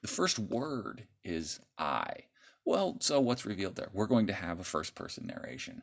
The 0.02 0.08
first 0.08 0.38
word 0.38 1.06
is 1.22 1.60
I. 1.78 2.24
Well, 2.64 2.96
so 3.00 3.20
what's 3.20 3.46
revealed 3.46 3.76
there? 3.76 3.90
We're 3.92 4.06
going 4.06 4.26
to 4.26 4.32
have 4.32 4.60
a 4.60 4.64
first 4.64 4.94
person 4.94 5.26
narration. 5.26 5.82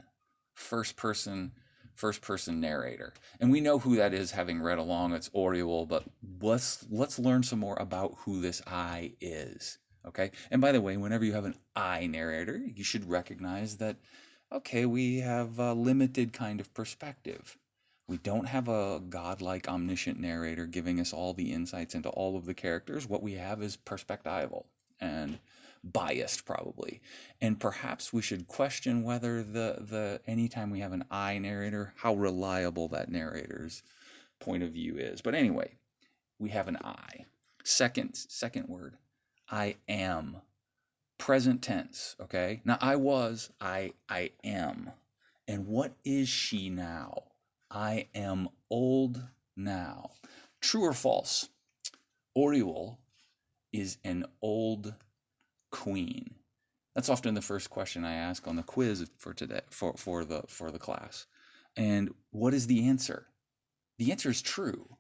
First 0.54 0.96
person 0.96 1.54
first 2.02 2.22
person 2.22 2.60
narrator. 2.60 3.14
And 3.40 3.52
we 3.52 3.62
know 3.62 3.78
who 3.78 3.96
that 3.98 4.12
is 4.12 4.32
having 4.32 4.60
read 4.60 4.80
along. 4.80 5.14
It's 5.14 5.30
Orual, 5.30 5.88
but 5.88 6.04
let's 6.42 6.84
let's 6.90 7.20
learn 7.20 7.44
some 7.44 7.60
more 7.60 7.78
about 7.80 8.16
who 8.18 8.42
this 8.42 8.60
I 8.66 9.14
is. 9.22 9.78
Okay? 10.08 10.32
And 10.50 10.60
by 10.60 10.72
the 10.72 10.82
way, 10.82 10.98
whenever 10.98 11.24
you 11.24 11.34
have 11.34 11.46
an 11.46 11.60
I 11.76 12.08
narrator, 12.08 12.60
you 12.76 12.84
should 12.84 13.08
recognize 13.08 13.78
that 13.78 13.98
okay, 14.52 14.88
we 14.88 15.20
have 15.20 15.60
a 15.60 15.74
limited 15.74 16.34
kind 16.34 16.60
of 16.60 16.74
perspective. 16.74 17.56
We 18.08 18.18
don't 18.18 18.48
have 18.48 18.68
a 18.68 19.00
godlike 19.08 19.70
omniscient 19.70 20.20
narrator 20.20 20.66
giving 20.66 21.00
us 21.00 21.14
all 21.14 21.34
the 21.36 21.54
insights 21.54 21.94
into 21.94 22.10
all 22.10 22.36
of 22.36 22.46
the 22.46 22.56
characters. 22.56 23.08
What 23.08 23.22
we 23.22 23.34
have 23.34 23.62
is 23.62 23.78
perspectival. 23.78 24.66
And 25.00 25.38
biased 25.84 26.46
probably. 26.46 27.02
And 27.42 27.60
perhaps 27.60 28.14
we 28.14 28.22
should 28.22 28.48
question 28.48 29.04
whether 29.04 29.44
the 29.44 29.78
the 29.80 30.22
anytime 30.28 30.70
we 30.70 30.80
have 30.80 30.94
an 30.94 31.06
i 31.10 31.38
narrator 31.38 31.94
how 31.96 32.14
reliable 32.14 32.88
that 32.90 33.10
narrator's 33.10 33.84
point 34.40 34.64
of 34.64 34.72
view 34.72 34.98
is. 34.98 35.22
But 35.22 35.36
anyway 35.36 35.78
we 36.40 36.50
have 36.50 36.68
an 36.68 36.78
i. 36.84 37.26
Second 37.64 38.16
second 38.16 38.68
word 38.68 38.98
i 39.50 39.76
am. 39.88 40.38
Present 41.18 41.62
tense 41.62 42.16
okay? 42.22 42.62
Now 42.64 42.78
i 42.82 42.96
was 42.96 43.52
i 43.60 43.94
i 44.10 44.32
am. 44.44 44.92
And 45.48 45.68
what 45.68 45.94
is 46.06 46.30
she 46.30 46.70
now? 46.70 47.24
I 47.70 48.08
am 48.14 48.50
old 48.70 49.22
now. 49.56 50.12
True 50.62 50.84
or 50.84 50.94
false? 50.94 51.50
Orual 52.38 52.98
is 53.74 53.98
an 54.04 54.26
old 54.42 54.94
queen? 55.72 56.36
That's 56.94 57.10
often 57.10 57.34
the 57.34 57.42
first 57.42 57.70
question 57.70 58.06
I 58.06 58.14
ask 58.14 58.48
on 58.48 58.58
the 58.58 58.64
quiz 58.64 59.10
for 59.18 59.34
today 59.34 59.62
for, 59.70 59.94
for 59.98 60.26
the 60.26 60.44
for 60.48 60.72
the 60.72 60.80
class. 60.80 61.26
And 61.76 62.14
what 62.32 62.54
is 62.54 62.68
the 62.68 62.88
answer? 62.88 63.28
The 63.98 64.12
answer 64.12 64.30
is 64.30 64.42
true. 64.42 64.98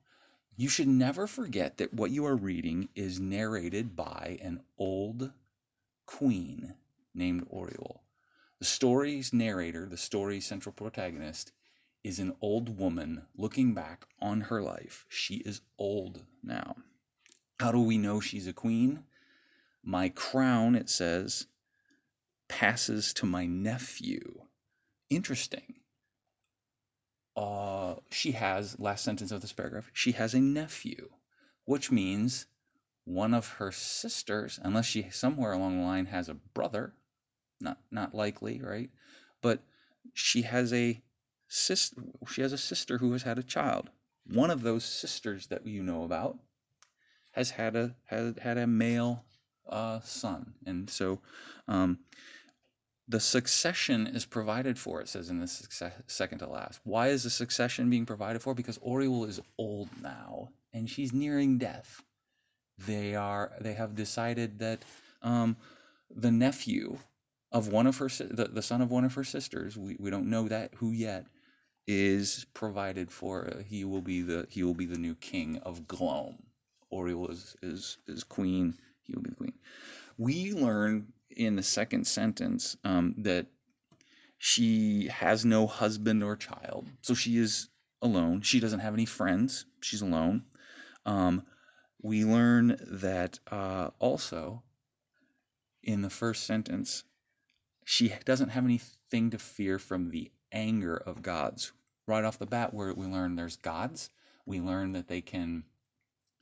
You 0.55 0.69
should 0.69 0.87
never 0.87 1.27
forget 1.27 1.77
that 1.77 1.93
what 1.93 2.11
you 2.11 2.25
are 2.25 2.35
reading 2.35 2.89
is 2.95 3.19
narrated 3.19 3.95
by 3.95 4.39
an 4.41 4.61
old 4.77 5.31
queen 6.05 6.75
named 7.13 7.47
Orual. 7.49 8.01
The 8.59 8.65
story's 8.65 9.33
narrator, 9.33 9.87
the 9.87 9.97
story's 9.97 10.45
central 10.45 10.73
protagonist, 10.73 11.51
is 12.03 12.19
an 12.19 12.35
old 12.41 12.77
woman 12.77 13.25
looking 13.35 13.73
back 13.73 14.05
on 14.21 14.41
her 14.41 14.61
life. 14.61 15.05
She 15.09 15.35
is 15.37 15.61
old 15.77 16.23
now. 16.43 16.75
How 17.59 17.71
do 17.71 17.79
we 17.79 17.97
know 17.97 18.19
she's 18.19 18.47
a 18.47 18.53
queen? 18.53 19.03
My 19.83 20.09
crown, 20.09 20.75
it 20.75 20.89
says, 20.89 21.47
passes 22.47 23.13
to 23.15 23.25
my 23.25 23.45
nephew. 23.45 24.41
Interesting. 25.09 25.75
Uh, 27.35 27.95
she 28.11 28.31
has, 28.33 28.77
last 28.79 29.03
sentence 29.03 29.31
of 29.31 29.41
this 29.41 29.53
paragraph, 29.53 29.89
she 29.93 30.11
has 30.11 30.33
a 30.33 30.39
nephew, 30.39 31.09
which 31.65 31.91
means 31.91 32.45
one 33.05 33.33
of 33.33 33.47
her 33.53 33.71
sisters, 33.71 34.59
unless 34.63 34.85
she 34.85 35.09
somewhere 35.09 35.53
along 35.53 35.77
the 35.77 35.83
line 35.83 36.05
has 36.05 36.29
a 36.29 36.35
brother, 36.35 36.93
not 37.59 37.79
not 37.89 38.13
likely, 38.13 38.61
right? 38.61 38.91
But 39.41 39.63
she 40.13 40.43
has 40.43 40.71
a 40.73 41.01
sister. 41.47 42.03
She 42.29 42.41
has 42.41 42.53
a 42.53 42.57
sister 42.57 42.97
who 42.97 43.11
has 43.13 43.23
had 43.23 43.39
a 43.39 43.43
child. 43.43 43.89
One 44.27 44.51
of 44.51 44.61
those 44.61 44.85
sisters 44.85 45.47
that 45.47 45.65
you 45.65 45.83
know 45.83 46.03
about 46.03 46.37
has 47.31 47.51
had 47.51 47.75
a 47.75 47.95
had 48.05 48.39
had 48.39 48.57
a 48.57 48.67
male 48.67 49.25
uh, 49.71 49.99
son. 50.03 50.53
And 50.65 50.89
so 50.89 51.19
um, 51.67 51.99
the 53.07 53.19
succession 53.19 54.07
is 54.07 54.25
provided 54.25 54.77
for, 54.77 55.01
it 55.01 55.09
says 55.09 55.29
in 55.29 55.39
the 55.39 55.47
success, 55.47 55.93
second 56.07 56.39
to 56.39 56.47
last. 56.47 56.79
Why 56.83 57.07
is 57.07 57.23
the 57.23 57.29
succession 57.29 57.89
being 57.89 58.05
provided 58.05 58.41
for? 58.41 58.53
Because 58.53 58.77
Orual 58.79 59.27
is 59.27 59.39
old 59.57 59.89
now 60.01 60.49
and 60.73 60.89
she's 60.89 61.13
nearing 61.13 61.57
death. 61.57 62.01
They 62.87 63.15
are 63.15 63.51
they 63.59 63.73
have 63.73 63.95
decided 63.95 64.59
that 64.59 64.83
um, 65.21 65.57
the 66.09 66.31
nephew 66.31 66.97
of 67.51 67.67
one 67.67 67.85
of 67.85 67.97
her 67.97 68.07
the, 68.07 68.49
the 68.51 68.61
son 68.61 68.81
of 68.81 68.89
one 68.89 69.03
of 69.03 69.13
her 69.13 69.23
sisters, 69.23 69.77
we, 69.77 69.97
we 69.99 70.09
don't 70.09 70.29
know 70.29 70.47
that 70.47 70.73
who 70.75 70.91
yet, 70.91 71.25
is 71.87 72.45
provided 72.53 73.11
for. 73.11 73.63
He 73.67 73.83
will 73.83 74.01
be 74.01 74.21
the 74.21 74.47
he 74.49 74.63
will 74.63 74.73
be 74.73 74.85
the 74.85 74.97
new 74.97 75.15
king 75.15 75.57
of 75.57 75.87
Glome. 75.87 76.41
Orual 76.91 77.29
is 77.29 77.55
is 77.61 77.97
is 78.07 78.23
queen 78.23 78.73
will 79.15 79.23
be 79.23 79.29
the 79.29 79.35
queen. 79.35 79.53
We 80.17 80.53
learn 80.53 81.13
in 81.29 81.55
the 81.55 81.63
second 81.63 82.05
sentence 82.05 82.77
um, 82.83 83.15
that 83.19 83.47
she 84.37 85.07
has 85.07 85.45
no 85.45 85.67
husband 85.67 86.23
or 86.23 86.35
child, 86.35 86.89
so 87.01 87.13
she 87.13 87.37
is 87.37 87.69
alone. 88.01 88.41
She 88.41 88.59
doesn't 88.59 88.79
have 88.79 88.93
any 88.93 89.05
friends. 89.05 89.65
She's 89.81 90.01
alone. 90.01 90.43
Um, 91.05 91.43
we 92.01 92.25
learn 92.25 92.77
that 92.87 93.39
uh, 93.51 93.91
also 93.99 94.63
in 95.83 96.01
the 96.01 96.09
first 96.09 96.45
sentence, 96.45 97.03
she 97.85 98.13
doesn't 98.25 98.49
have 98.49 98.65
anything 98.65 99.29
to 99.31 99.37
fear 99.37 99.79
from 99.79 100.09
the 100.09 100.31
anger 100.51 100.97
of 100.97 101.21
gods. 101.21 101.71
Right 102.07 102.23
off 102.23 102.39
the 102.39 102.45
bat, 102.45 102.73
where 102.73 102.93
we 102.93 103.05
learn 103.05 103.35
there's 103.35 103.57
gods, 103.57 104.09
we 104.45 104.59
learn 104.59 104.93
that 104.93 105.07
they 105.07 105.21
can 105.21 105.63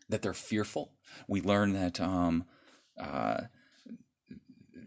that 0.08 0.22
they're 0.22 0.34
fearful. 0.34 0.92
We 1.28 1.42
learn 1.42 1.74
that 1.74 2.00
um, 2.00 2.46
uh, 3.00 3.42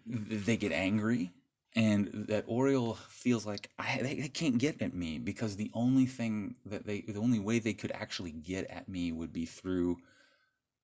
they 0.07 0.57
get 0.57 0.73
angry, 0.73 1.33
and 1.75 2.11
that 2.29 2.47
Orual 2.47 2.97
feels 3.09 3.47
like 3.47 3.71
I, 3.79 3.99
they, 4.03 4.15
they 4.15 4.29
can't 4.29 4.59
get 4.59 4.83
at 4.83 4.95
me 4.95 5.19
because 5.19 5.57
the 5.57 5.71
only 5.75 6.07
thing 6.07 6.55
that 6.67 6.87
they, 6.87 7.01
the 7.01 7.21
only 7.21 7.39
way 7.39 7.59
they 7.59 7.73
could 7.73 7.93
actually 7.93 8.33
get 8.33 8.67
at 8.71 8.89
me 8.89 9.13
would 9.13 9.33
be 9.33 9.47
through 9.47 9.99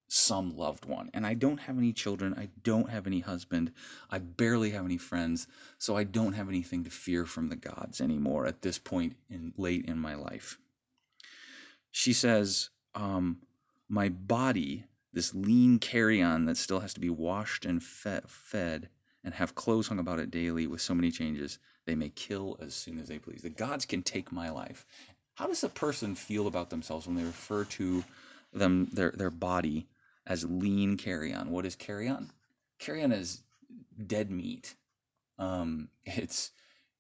some 0.09 0.57
loved 0.57 0.87
one. 0.87 1.11
And 1.13 1.27
I 1.27 1.35
don't 1.35 1.59
have 1.59 1.77
any 1.77 1.93
children. 1.93 2.35
I 2.39 2.49
don't 2.63 2.89
have 2.89 3.07
any 3.07 3.21
husband. 3.21 3.73
I 4.11 4.19
barely 4.19 4.71
have 4.71 4.85
any 4.87 4.97
friends. 4.97 5.47
So 5.77 5.97
I 5.97 6.05
don't 6.05 6.33
have 6.33 6.49
anything 6.49 6.85
to 6.85 6.91
fear 6.91 7.27
from 7.27 7.49
the 7.49 7.57
gods 7.57 8.01
anymore 8.01 8.47
at 8.47 8.63
this 8.63 8.79
point 8.79 9.17
in 9.29 9.53
late 9.59 9.85
in 9.85 9.99
my 9.99 10.15
life. 10.15 10.59
She 11.91 12.15
says, 12.15 12.71
um, 12.95 13.39
my 13.89 14.09
body, 14.09 14.85
this 15.13 15.35
lean 15.35 15.79
carrion 15.79 16.45
that 16.47 16.57
still 16.57 16.81
has 16.81 16.95
to 16.95 17.01
be 17.01 17.11
washed 17.11 17.65
and 17.65 17.83
fed, 17.83 18.89
and 19.25 19.35
have 19.35 19.55
clothes 19.55 19.89
hung 19.89 19.99
about 19.99 20.19
it 20.19 20.31
daily 20.31 20.67
with 20.67 20.81
so 20.81 20.95
many 20.95 21.11
changes, 21.11 21.59
they 21.87 21.95
may 21.95 22.11
kill 22.11 22.57
as 22.61 22.75
soon 22.75 22.99
as 22.99 23.09
they 23.09 23.19
please. 23.19 23.43
The 23.43 23.51
gods 23.51 23.85
can 23.85 24.03
take 24.03 24.31
my 24.31 24.51
life. 24.51 24.87
How 25.35 25.47
does 25.47 25.65
a 25.65 25.69
person 25.69 26.15
feel 26.15 26.47
about 26.47 26.71
themselves 26.71 27.07
when 27.07 27.17
they 27.17 27.25
refer 27.25 27.65
to 27.65 28.05
them 28.53 28.89
their 28.93 29.11
their 29.13 29.31
body 29.31 29.87
as 30.27 30.45
lean 30.45 30.97
carrion? 30.97 31.51
What 31.51 31.67
is 31.67 31.75
carrion? 31.75 32.31
Carrion 32.79 33.13
is 33.13 33.43
dead 34.07 34.31
meat. 34.31 34.75
Um, 35.39 35.89
it's 36.05 36.51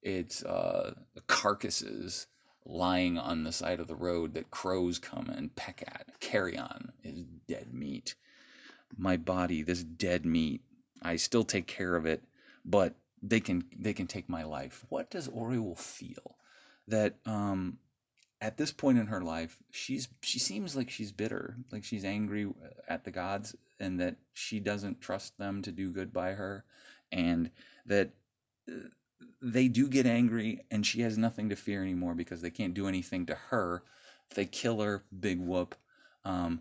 it's 0.02 0.44
uh, 0.44 0.94
carcasses 1.26 2.26
lying 2.68 3.16
on 3.18 3.42
the 3.42 3.52
side 3.52 3.80
of 3.80 3.88
the 3.88 3.96
road 3.96 4.34
that 4.34 4.50
crows 4.50 4.98
come 4.98 5.28
and 5.30 5.54
peck 5.56 5.82
at. 5.86 6.20
Carrion 6.20 6.92
is 7.02 7.24
dead 7.48 7.72
meat. 7.72 8.14
My 8.96 9.16
body, 9.16 9.62
this 9.62 9.82
dead 9.82 10.24
meat, 10.24 10.62
I 11.02 11.16
still 11.16 11.44
take 11.44 11.66
care 11.66 11.96
of 11.96 12.06
it, 12.06 12.22
but 12.64 12.94
they 13.22 13.40
can 13.40 13.64
they 13.76 13.94
can 13.94 14.06
take 14.06 14.28
my 14.28 14.44
life. 14.44 14.84
What 14.88 15.10
does 15.10 15.28
Orual 15.28 15.78
feel? 15.78 16.36
That 16.86 17.16
um, 17.26 17.78
at 18.40 18.56
this 18.56 18.72
point 18.72 18.98
in 18.98 19.06
her 19.06 19.22
life, 19.22 19.56
she's 19.70 20.08
she 20.22 20.38
seems 20.38 20.76
like 20.76 20.90
she's 20.90 21.12
bitter, 21.12 21.56
like 21.72 21.84
she's 21.84 22.04
angry 22.04 22.48
at 22.88 23.04
the 23.04 23.10
gods, 23.10 23.56
and 23.80 24.00
that 24.00 24.16
she 24.34 24.60
doesn't 24.60 25.00
trust 25.00 25.36
them 25.38 25.62
to 25.62 25.72
do 25.72 25.90
good 25.90 26.12
by 26.12 26.32
her, 26.32 26.64
and 27.10 27.50
that 27.86 28.10
uh, 28.70 28.88
they 29.40 29.68
do 29.68 29.88
get 29.88 30.06
angry, 30.06 30.64
and 30.70 30.84
she 30.84 31.00
has 31.02 31.16
nothing 31.18 31.48
to 31.50 31.56
fear 31.56 31.82
anymore 31.82 32.14
because 32.14 32.40
they 32.40 32.50
can't 32.50 32.74
do 32.74 32.88
anything 32.88 33.26
to 33.26 33.34
her. 33.34 33.82
If 34.30 34.36
they 34.36 34.46
kill 34.46 34.80
her, 34.80 35.04
big 35.20 35.40
whoop. 35.40 35.74
Um, 36.24 36.60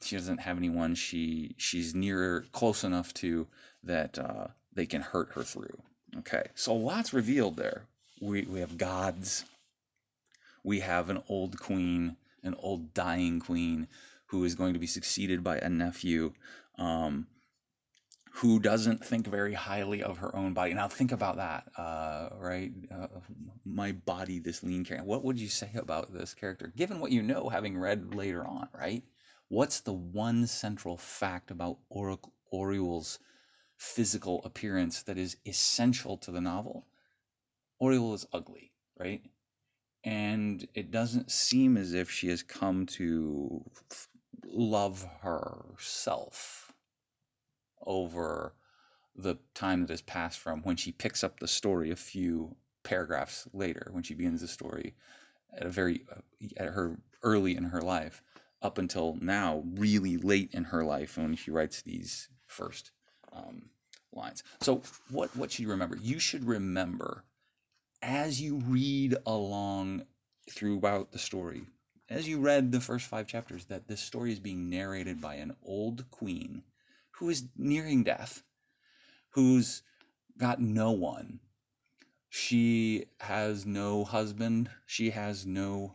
she 0.00 0.16
doesn't 0.16 0.38
have 0.38 0.56
anyone 0.56 0.94
she 0.94 1.54
she's 1.58 1.94
near 1.94 2.46
close 2.52 2.84
enough 2.84 3.12
to 3.14 3.46
that 3.82 4.18
uh, 4.18 4.46
they 4.72 4.86
can 4.86 5.02
hurt 5.02 5.32
her 5.32 5.42
through. 5.42 5.76
Okay, 6.18 6.44
so 6.54 6.74
lots 6.74 7.12
revealed 7.12 7.56
there. 7.56 7.82
We 8.20 8.42
we 8.42 8.60
have 8.60 8.78
gods. 8.78 9.44
We 10.62 10.80
have 10.80 11.10
an 11.10 11.22
old 11.28 11.58
queen, 11.58 12.16
an 12.42 12.54
old 12.58 12.94
dying 12.94 13.40
queen, 13.40 13.88
who 14.26 14.44
is 14.44 14.54
going 14.54 14.72
to 14.74 14.78
be 14.78 14.86
succeeded 14.86 15.44
by 15.44 15.58
a 15.58 15.68
nephew. 15.68 16.32
Um, 16.78 17.26
who 18.34 18.58
doesn't 18.58 19.04
think 19.04 19.28
very 19.28 19.54
highly 19.54 20.02
of 20.02 20.18
her 20.18 20.34
own 20.34 20.52
body. 20.52 20.74
Now 20.74 20.88
think 20.88 21.12
about 21.12 21.36
that, 21.36 21.70
uh, 21.78 22.30
right? 22.36 22.72
Uh, 22.90 23.06
my 23.64 23.92
body, 23.92 24.40
this 24.40 24.64
lean 24.64 24.84
character. 24.84 25.06
What 25.06 25.22
would 25.22 25.38
you 25.38 25.46
say 25.46 25.70
about 25.76 26.12
this 26.12 26.34
character, 26.34 26.72
given 26.76 26.98
what 26.98 27.12
you 27.12 27.22
know, 27.22 27.48
having 27.48 27.78
read 27.78 28.12
later 28.16 28.44
on, 28.44 28.68
right? 28.76 29.04
What's 29.50 29.80
the 29.80 29.92
one 29.92 30.48
central 30.48 30.96
fact 30.96 31.52
about 31.52 31.78
Orual's 31.92 33.20
physical 33.76 34.42
appearance 34.44 35.04
that 35.04 35.16
is 35.16 35.36
essential 35.46 36.16
to 36.18 36.32
the 36.32 36.40
novel? 36.40 36.88
Orual 37.80 38.14
is 38.14 38.26
ugly, 38.32 38.72
right? 38.98 39.22
And 40.02 40.66
it 40.74 40.90
doesn't 40.90 41.30
seem 41.30 41.76
as 41.76 41.94
if 41.94 42.10
she 42.10 42.26
has 42.30 42.42
come 42.42 42.86
to 42.86 43.64
love 44.44 45.06
herself 45.22 46.63
over 47.86 48.54
the 49.16 49.36
time 49.54 49.80
that 49.82 49.90
has 49.90 50.02
passed 50.02 50.38
from 50.38 50.62
when 50.62 50.76
she 50.76 50.92
picks 50.92 51.22
up 51.22 51.38
the 51.38 51.48
story 51.48 51.90
a 51.90 51.96
few 51.96 52.54
paragraphs 52.82 53.46
later, 53.52 53.88
when 53.92 54.02
she 54.02 54.14
begins 54.14 54.40
the 54.40 54.48
story 54.48 54.94
at 55.56 55.66
a 55.66 55.70
very 55.70 56.04
uh, 56.10 56.20
at 56.56 56.68
her 56.68 56.98
early 57.22 57.56
in 57.56 57.64
her 57.64 57.80
life 57.80 58.22
up 58.62 58.78
until 58.78 59.16
now, 59.20 59.62
really 59.76 60.16
late 60.16 60.50
in 60.52 60.64
her 60.64 60.84
life 60.84 61.16
when 61.16 61.36
she 61.36 61.50
writes 61.50 61.82
these 61.82 62.28
first 62.46 62.92
um, 63.32 63.68
lines. 64.12 64.42
So, 64.60 64.82
what 65.10 65.34
what 65.36 65.52
should 65.52 65.62
you 65.62 65.70
remember? 65.70 65.96
You 65.96 66.18
should 66.18 66.44
remember 66.44 67.24
as 68.02 68.40
you 68.40 68.56
read 68.56 69.16
along 69.26 70.04
throughout 70.50 71.12
the 71.12 71.18
story, 71.18 71.62
as 72.10 72.28
you 72.28 72.38
read 72.38 72.70
the 72.70 72.80
first 72.80 73.06
five 73.06 73.26
chapters, 73.26 73.64
that 73.66 73.88
this 73.88 74.00
story 74.00 74.30
is 74.30 74.40
being 74.40 74.68
narrated 74.68 75.20
by 75.20 75.36
an 75.36 75.56
old 75.64 76.10
queen 76.10 76.62
who 77.18 77.30
is 77.30 77.44
nearing 77.56 78.04
death, 78.04 78.42
who's 79.30 79.82
got 80.38 80.60
no 80.60 80.90
one. 80.92 81.40
She 82.30 83.06
has 83.20 83.64
no 83.64 84.04
husband. 84.04 84.68
She 84.86 85.10
has 85.10 85.46
no 85.46 85.94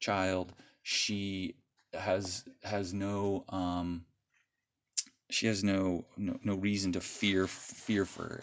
child. 0.00 0.52
She 0.82 1.56
has 1.94 2.44
has 2.62 2.92
no 2.92 3.44
um, 3.48 4.04
she 5.30 5.46
has 5.46 5.64
no, 5.64 6.04
no 6.16 6.38
no 6.44 6.54
reason 6.56 6.92
to 6.92 7.00
fear 7.00 7.46
fear 7.46 8.04
for 8.04 8.42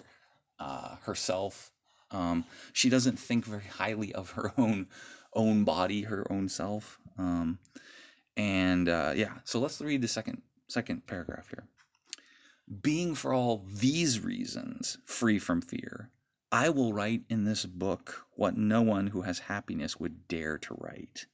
uh, 0.59 0.95
herself. 1.03 1.71
Um, 2.11 2.45
she 2.73 2.89
doesn't 2.89 3.19
think 3.19 3.45
very 3.45 3.63
highly 3.63 4.13
of 4.13 4.31
her 4.31 4.51
own 4.57 4.87
own 5.33 5.63
body, 5.63 6.01
her 6.03 6.25
own 6.31 6.49
self. 6.49 6.99
Um, 7.17 7.59
and 8.37 8.89
uh, 8.89 9.13
yeah, 9.15 9.33
so 9.43 9.59
let's 9.59 9.81
read 9.81 10.01
the 10.01 10.07
second 10.07 10.41
second 10.67 11.05
paragraph 11.05 11.47
here. 11.49 11.67
Being 12.81 13.13
for 13.13 13.31
all 13.31 13.63
these 13.71 14.19
reasons 14.19 14.97
free 15.05 15.37
from 15.37 15.61
fear, 15.61 16.09
I 16.51 16.69
will 16.69 16.93
write 16.93 17.23
in 17.29 17.43
this 17.43 17.63
book 17.63 18.25
what 18.31 18.57
no 18.57 18.81
one 18.81 19.07
who 19.07 19.21
has 19.21 19.37
happiness 19.37 19.99
would 19.99 20.27
dare 20.27 20.57
to 20.57 20.73
write. 20.73 21.27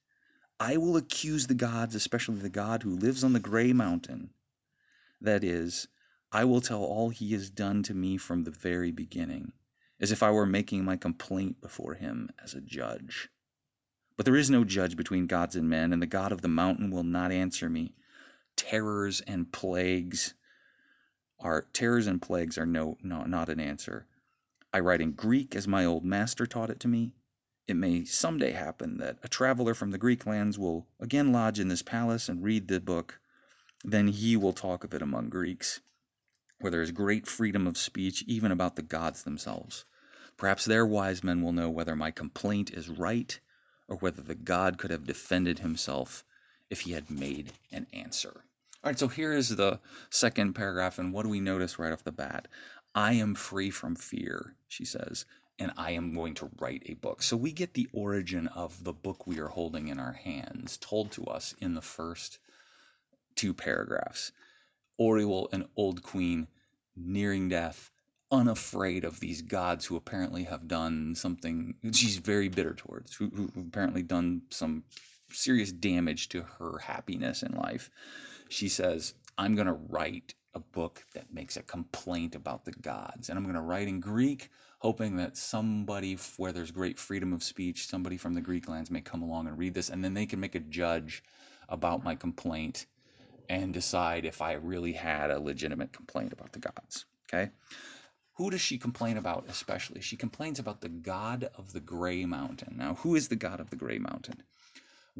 I 0.59 0.75
will 0.75 0.97
accuse 0.97 1.47
the 1.47 1.53
gods, 1.53 1.95
especially 1.95 2.39
the 2.39 2.49
God 2.49 2.83
who 2.83 2.97
lives 2.97 3.23
on 3.23 3.31
the 3.31 3.39
gray 3.39 3.71
mountain. 3.71 4.31
That 5.21 5.41
is, 5.41 5.87
I 6.33 6.43
will 6.43 6.59
tell 6.59 6.83
all 6.83 7.11
he 7.11 7.31
has 7.31 7.49
done 7.49 7.81
to 7.83 7.93
me 7.93 8.17
from 8.17 8.43
the 8.43 8.51
very 8.51 8.91
beginning, 8.91 9.53
as 10.01 10.11
if 10.11 10.21
I 10.21 10.31
were 10.31 10.45
making 10.45 10.83
my 10.83 10.97
complaint 10.97 11.61
before 11.61 11.93
him 11.93 12.29
as 12.43 12.53
a 12.53 12.61
judge. 12.61 13.29
But 14.17 14.25
there 14.25 14.35
is 14.35 14.49
no 14.49 14.65
judge 14.65 14.97
between 14.97 15.27
gods 15.27 15.55
and 15.55 15.69
men, 15.69 15.93
and 15.93 16.01
the 16.01 16.07
God 16.07 16.33
of 16.33 16.41
the 16.41 16.49
mountain 16.49 16.91
will 16.91 17.05
not 17.05 17.31
answer 17.31 17.69
me. 17.69 17.95
Terrors 18.57 19.21
and 19.21 19.49
plagues 19.49 20.33
are 21.41 21.67
terrors 21.73 22.07
and 22.07 22.21
plagues 22.21 22.57
are 22.57 22.65
no, 22.65 22.97
no 23.03 23.23
not 23.23 23.49
an 23.49 23.59
answer. 23.59 24.05
I 24.73 24.79
write 24.79 25.01
in 25.01 25.11
Greek 25.11 25.55
as 25.55 25.67
my 25.67 25.83
old 25.83 26.05
master 26.05 26.45
taught 26.45 26.69
it 26.69 26.79
to 26.81 26.87
me. 26.87 27.13
It 27.67 27.75
may 27.75 28.05
someday 28.05 28.51
happen 28.51 28.97
that 28.97 29.17
a 29.23 29.27
traveler 29.27 29.73
from 29.73 29.91
the 29.91 29.97
Greek 29.97 30.25
lands 30.25 30.57
will 30.57 30.87
again 30.99 31.31
lodge 31.31 31.59
in 31.59 31.67
this 31.67 31.81
palace 31.81 32.29
and 32.29 32.43
read 32.43 32.67
the 32.67 32.79
book. 32.79 33.19
Then 33.83 34.07
he 34.07 34.37
will 34.37 34.53
talk 34.53 34.83
of 34.83 34.93
it 34.93 35.01
among 35.01 35.29
Greeks, 35.29 35.79
where 36.59 36.71
there 36.71 36.81
is 36.81 36.91
great 36.91 37.27
freedom 37.27 37.65
of 37.67 37.77
speech, 37.77 38.23
even 38.27 38.51
about 38.51 38.75
the 38.75 38.81
gods 38.81 39.23
themselves. 39.23 39.85
Perhaps 40.37 40.65
their 40.65 40.85
wise 40.85 41.23
men 41.23 41.41
will 41.41 41.53
know 41.53 41.69
whether 41.69 41.95
my 41.95 42.11
complaint 42.11 42.71
is 42.71 42.89
right 42.89 43.39
or 43.87 43.97
whether 43.97 44.21
the 44.21 44.35
god 44.35 44.77
could 44.77 44.91
have 44.91 45.05
defended 45.05 45.59
himself 45.59 46.23
if 46.69 46.81
he 46.81 46.91
had 46.91 47.09
made 47.09 47.51
an 47.71 47.87
answer. 47.93 48.43
All 48.83 48.89
right, 48.89 48.99
so 48.99 49.07
here 49.07 49.33
is 49.33 49.49
the 49.49 49.79
second 50.09 50.53
paragraph, 50.53 50.97
and 50.97 51.13
what 51.13 51.23
do 51.23 51.29
we 51.29 51.39
notice 51.39 51.77
right 51.77 51.93
off 51.93 52.03
the 52.03 52.11
bat? 52.11 52.47
I 52.95 53.13
am 53.13 53.35
free 53.35 53.69
from 53.69 53.95
fear, 53.95 54.55
she 54.67 54.85
says 54.85 55.25
and 55.61 55.71
I 55.77 55.91
am 55.91 56.15
going 56.15 56.33
to 56.35 56.49
write 56.59 56.81
a 56.87 56.95
book. 56.95 57.21
So 57.21 57.37
we 57.37 57.51
get 57.51 57.75
the 57.75 57.87
origin 57.93 58.47
of 58.47 58.83
the 58.83 58.93
book 58.93 59.27
we 59.27 59.39
are 59.39 59.47
holding 59.47 59.89
in 59.89 59.99
our 59.99 60.13
hands 60.13 60.77
told 60.77 61.11
to 61.11 61.25
us 61.25 61.53
in 61.61 61.75
the 61.75 61.81
first 61.81 62.39
two 63.35 63.53
paragraphs. 63.53 64.31
Orual, 64.99 65.53
an 65.53 65.67
old 65.75 66.01
queen, 66.01 66.47
nearing 66.95 67.47
death, 67.47 67.91
unafraid 68.31 69.03
of 69.05 69.19
these 69.19 69.43
gods 69.43 69.85
who 69.85 69.95
apparently 69.95 70.43
have 70.45 70.67
done 70.67 71.13
something 71.13 71.75
she's 71.91 72.17
very 72.17 72.47
bitter 72.47 72.73
towards, 72.73 73.13
who, 73.13 73.29
who 73.29 73.51
apparently 73.61 74.01
done 74.01 74.41
some 74.49 74.83
serious 75.31 75.71
damage 75.71 76.29
to 76.29 76.41
her 76.41 76.79
happiness 76.79 77.43
in 77.43 77.51
life. 77.51 77.91
She 78.51 78.67
says, 78.67 79.13
I'm 79.37 79.55
going 79.55 79.67
to 79.67 79.79
write 79.89 80.35
a 80.53 80.59
book 80.59 81.05
that 81.13 81.33
makes 81.33 81.55
a 81.55 81.63
complaint 81.63 82.35
about 82.35 82.65
the 82.65 82.73
gods. 82.73 83.29
And 83.29 83.37
I'm 83.37 83.45
going 83.45 83.55
to 83.55 83.61
write 83.61 83.87
in 83.87 84.01
Greek, 84.01 84.49
hoping 84.79 85.15
that 85.15 85.37
somebody 85.37 86.17
where 86.35 86.51
there's 86.51 86.71
great 86.71 86.99
freedom 86.99 87.31
of 87.31 87.43
speech, 87.43 87.87
somebody 87.87 88.17
from 88.17 88.33
the 88.33 88.41
Greek 88.41 88.67
lands 88.67 88.91
may 88.91 88.99
come 88.99 89.21
along 89.21 89.47
and 89.47 89.57
read 89.57 89.73
this, 89.73 89.89
and 89.89 90.03
then 90.03 90.13
they 90.13 90.25
can 90.25 90.41
make 90.41 90.55
a 90.55 90.59
judge 90.59 91.23
about 91.69 92.03
my 92.03 92.13
complaint 92.13 92.87
and 93.47 93.73
decide 93.73 94.25
if 94.25 94.41
I 94.41 94.53
really 94.53 94.93
had 94.93 95.31
a 95.31 95.39
legitimate 95.39 95.93
complaint 95.93 96.33
about 96.33 96.51
the 96.51 96.59
gods. 96.59 97.05
Okay? 97.33 97.51
Who 98.33 98.49
does 98.49 98.61
she 98.61 98.77
complain 98.77 99.15
about 99.15 99.45
especially? 99.47 100.01
She 100.01 100.17
complains 100.17 100.59
about 100.59 100.81
the 100.81 100.89
god 100.89 101.49
of 101.55 101.71
the 101.71 101.79
gray 101.79 102.25
mountain. 102.25 102.75
Now, 102.77 102.95
who 102.95 103.15
is 103.15 103.29
the 103.29 103.35
god 103.37 103.61
of 103.61 103.69
the 103.69 103.77
gray 103.77 103.97
mountain? 103.97 104.43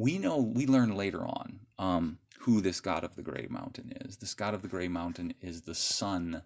We 0.02 0.18
know, 0.18 0.38
we 0.38 0.66
learn 0.66 0.96
later 0.96 1.24
on 1.24 1.60
um, 1.78 2.18
who 2.40 2.60
this 2.60 2.82
god 2.82 3.04
of 3.04 3.16
the 3.16 3.22
gray 3.22 3.46
mountain 3.52 3.94
is. 4.02 4.18
This 4.18 4.34
god 4.34 4.56
of 4.56 4.64
the 4.64 4.68
gray 4.68 4.88
mountain 4.88 5.32
is 5.42 5.62
the 5.62 5.76
son 5.76 6.42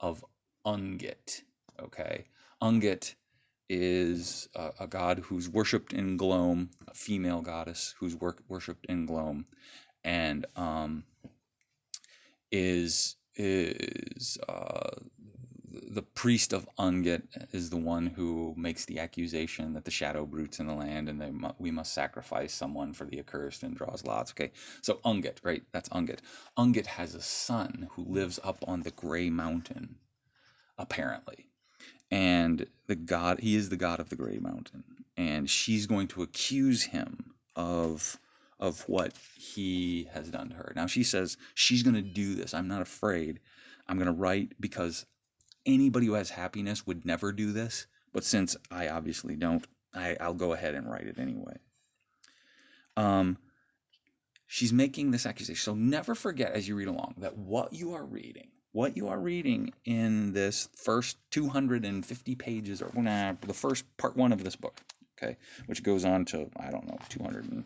of 0.00 0.22
Ungit. 0.66 1.40
Okay? 1.80 2.26
Ungit 2.62 3.14
is 3.70 4.50
a, 4.54 4.72
a, 4.80 4.86
god 4.86 5.20
who's 5.20 5.48
worshipped 5.48 5.94
in 5.94 6.18
Glome, 6.18 6.68
a 6.88 6.92
female 6.92 7.40
goddess 7.40 7.94
who's 7.98 8.18
worshipped 8.50 8.84
in 8.84 9.06
Glome, 9.06 9.46
and 10.04 10.44
um, 10.56 11.02
is 12.52 13.16
is 13.34 14.36
uh, 14.46 14.90
the 15.70 16.02
priest 16.02 16.52
of 16.52 16.68
Ungit 16.78 17.22
is 17.52 17.70
the 17.70 17.76
one 17.76 18.06
who 18.06 18.54
makes 18.56 18.84
the 18.84 18.98
accusation 18.98 19.72
that 19.74 19.84
the 19.84 19.90
shadow 19.90 20.26
brutes 20.26 20.58
in 20.58 20.66
the 20.66 20.74
land 20.74 21.08
and 21.08 21.20
they 21.20 21.30
mu- 21.30 21.52
we 21.58 21.70
must 21.70 21.92
sacrifice 21.92 22.52
someone 22.52 22.92
for 22.92 23.04
the 23.04 23.18
accursed 23.18 23.62
and 23.62 23.76
draws 23.76 24.04
lots. 24.04 24.32
Okay, 24.32 24.50
so 24.82 24.94
Ungit, 25.04 25.38
right? 25.44 25.62
That's 25.72 25.88
Ungit. 25.90 26.20
Ungit 26.58 26.86
has 26.86 27.14
a 27.14 27.22
son 27.22 27.88
who 27.92 28.04
lives 28.04 28.40
up 28.42 28.64
on 28.66 28.82
the 28.82 28.90
Gray 28.90 29.30
Mountain, 29.30 29.96
apparently, 30.78 31.46
and 32.10 32.66
the 32.86 32.96
god 32.96 33.40
he 33.40 33.54
is 33.54 33.68
the 33.68 33.76
god 33.76 34.00
of 34.00 34.08
the 34.08 34.16
Gray 34.16 34.38
Mountain, 34.38 34.84
and 35.16 35.48
she's 35.48 35.86
going 35.86 36.08
to 36.08 36.22
accuse 36.22 36.82
him 36.82 37.34
of 37.56 38.18
of 38.58 38.80
what 38.88 39.12
he 39.38 40.08
has 40.12 40.28
done 40.30 40.50
to 40.50 40.54
her. 40.56 40.72
Now 40.76 40.86
she 40.86 41.02
says 41.02 41.36
she's 41.54 41.82
going 41.82 41.94
to 41.94 42.02
do 42.02 42.34
this. 42.34 42.54
I'm 42.54 42.68
not 42.68 42.82
afraid. 42.82 43.40
I'm 43.88 43.96
going 43.96 44.06
to 44.06 44.12
write 44.12 44.52
because 44.60 45.06
anybody 45.66 46.06
who 46.06 46.14
has 46.14 46.30
happiness 46.30 46.86
would 46.86 47.04
never 47.04 47.32
do 47.32 47.52
this, 47.52 47.86
but 48.12 48.24
since 48.24 48.56
I 48.70 48.88
obviously 48.88 49.36
don't, 49.36 49.66
I, 49.94 50.16
I'll 50.20 50.34
go 50.34 50.52
ahead 50.52 50.74
and 50.74 50.90
write 50.90 51.06
it 51.06 51.18
anyway. 51.18 51.56
Um, 52.96 53.38
she's 54.46 54.72
making 54.72 55.10
this 55.10 55.26
accusation. 55.26 55.62
So 55.62 55.74
never 55.74 56.14
forget 56.14 56.52
as 56.52 56.66
you 56.66 56.74
read 56.76 56.88
along 56.88 57.14
that 57.18 57.36
what 57.36 57.72
you 57.72 57.94
are 57.94 58.04
reading, 58.04 58.48
what 58.72 58.96
you 58.96 59.08
are 59.08 59.18
reading 59.18 59.72
in 59.84 60.32
this 60.32 60.68
first 60.76 61.16
250 61.30 62.34
pages, 62.34 62.82
or 62.82 62.90
nah, 62.94 63.34
the 63.40 63.54
first 63.54 63.84
part 63.96 64.16
one 64.16 64.32
of 64.32 64.42
this 64.44 64.56
book, 64.56 64.80
okay, 65.16 65.36
which 65.66 65.82
goes 65.82 66.04
on 66.04 66.24
to, 66.26 66.50
I 66.58 66.70
don't 66.70 66.86
know, 66.86 66.98
200 67.08 67.44
and, 67.44 67.64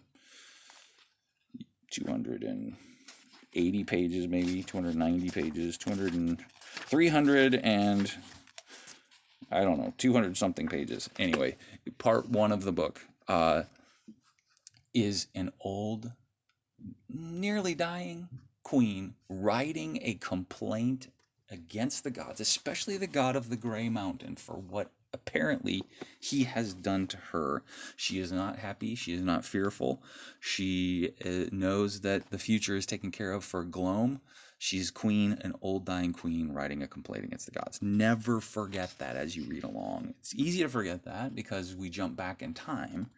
280 3.54 3.84
pages, 3.84 4.28
maybe 4.28 4.62
290 4.62 5.30
pages, 5.30 5.78
200 5.78 6.14
and 6.14 6.44
300 6.86 7.54
and 7.56 8.12
I 9.50 9.62
don't 9.62 9.78
know, 9.78 9.94
200 9.98 10.36
something 10.36 10.66
pages. 10.66 11.08
Anyway, 11.18 11.56
part 11.98 12.28
one 12.28 12.50
of 12.50 12.64
the 12.64 12.72
book 12.72 13.00
uh, 13.28 13.62
is 14.92 15.28
an 15.34 15.52
old, 15.60 16.10
nearly 17.08 17.74
dying 17.74 18.28
queen 18.64 19.14
writing 19.28 19.98
a 20.02 20.14
complaint 20.14 21.08
against 21.50 22.02
the 22.02 22.10
gods, 22.10 22.40
especially 22.40 22.96
the 22.96 23.06
god 23.06 23.36
of 23.36 23.48
the 23.48 23.56
Gray 23.56 23.88
Mountain, 23.88 24.36
for 24.36 24.54
what 24.54 24.90
apparently 25.14 25.82
he 26.20 26.44
has 26.44 26.74
done 26.74 27.06
to 27.06 27.16
her. 27.16 27.62
She 27.96 28.18
is 28.18 28.30
not 28.32 28.58
happy. 28.58 28.94
She 28.94 29.14
is 29.14 29.22
not 29.22 29.44
fearful. 29.44 30.02
She 30.40 31.12
uh, 31.24 31.48
knows 31.52 32.00
that 32.00 32.28
the 32.30 32.38
future 32.38 32.76
is 32.76 32.84
taken 32.84 33.10
care 33.10 33.32
of 33.32 33.44
for 33.44 33.64
Glome. 33.64 34.20
She's 34.58 34.90
queen, 34.90 35.38
an 35.42 35.54
old 35.62 35.84
dying 35.86 36.12
queen, 36.12 36.52
writing 36.52 36.82
a 36.82 36.88
complaint 36.88 37.24
against 37.24 37.46
the 37.46 37.52
gods. 37.52 37.78
Never 37.80 38.40
forget 38.40 38.90
that 38.98 39.16
as 39.16 39.36
you 39.36 39.44
read 39.44 39.64
along. 39.64 40.14
It's 40.20 40.34
easy 40.34 40.62
to 40.62 40.68
forget 40.68 41.04
that 41.04 41.34
because 41.34 41.74
we 41.74 41.88
jump 41.88 42.16
back 42.16 42.42
in 42.42 42.54
time. 42.54 43.10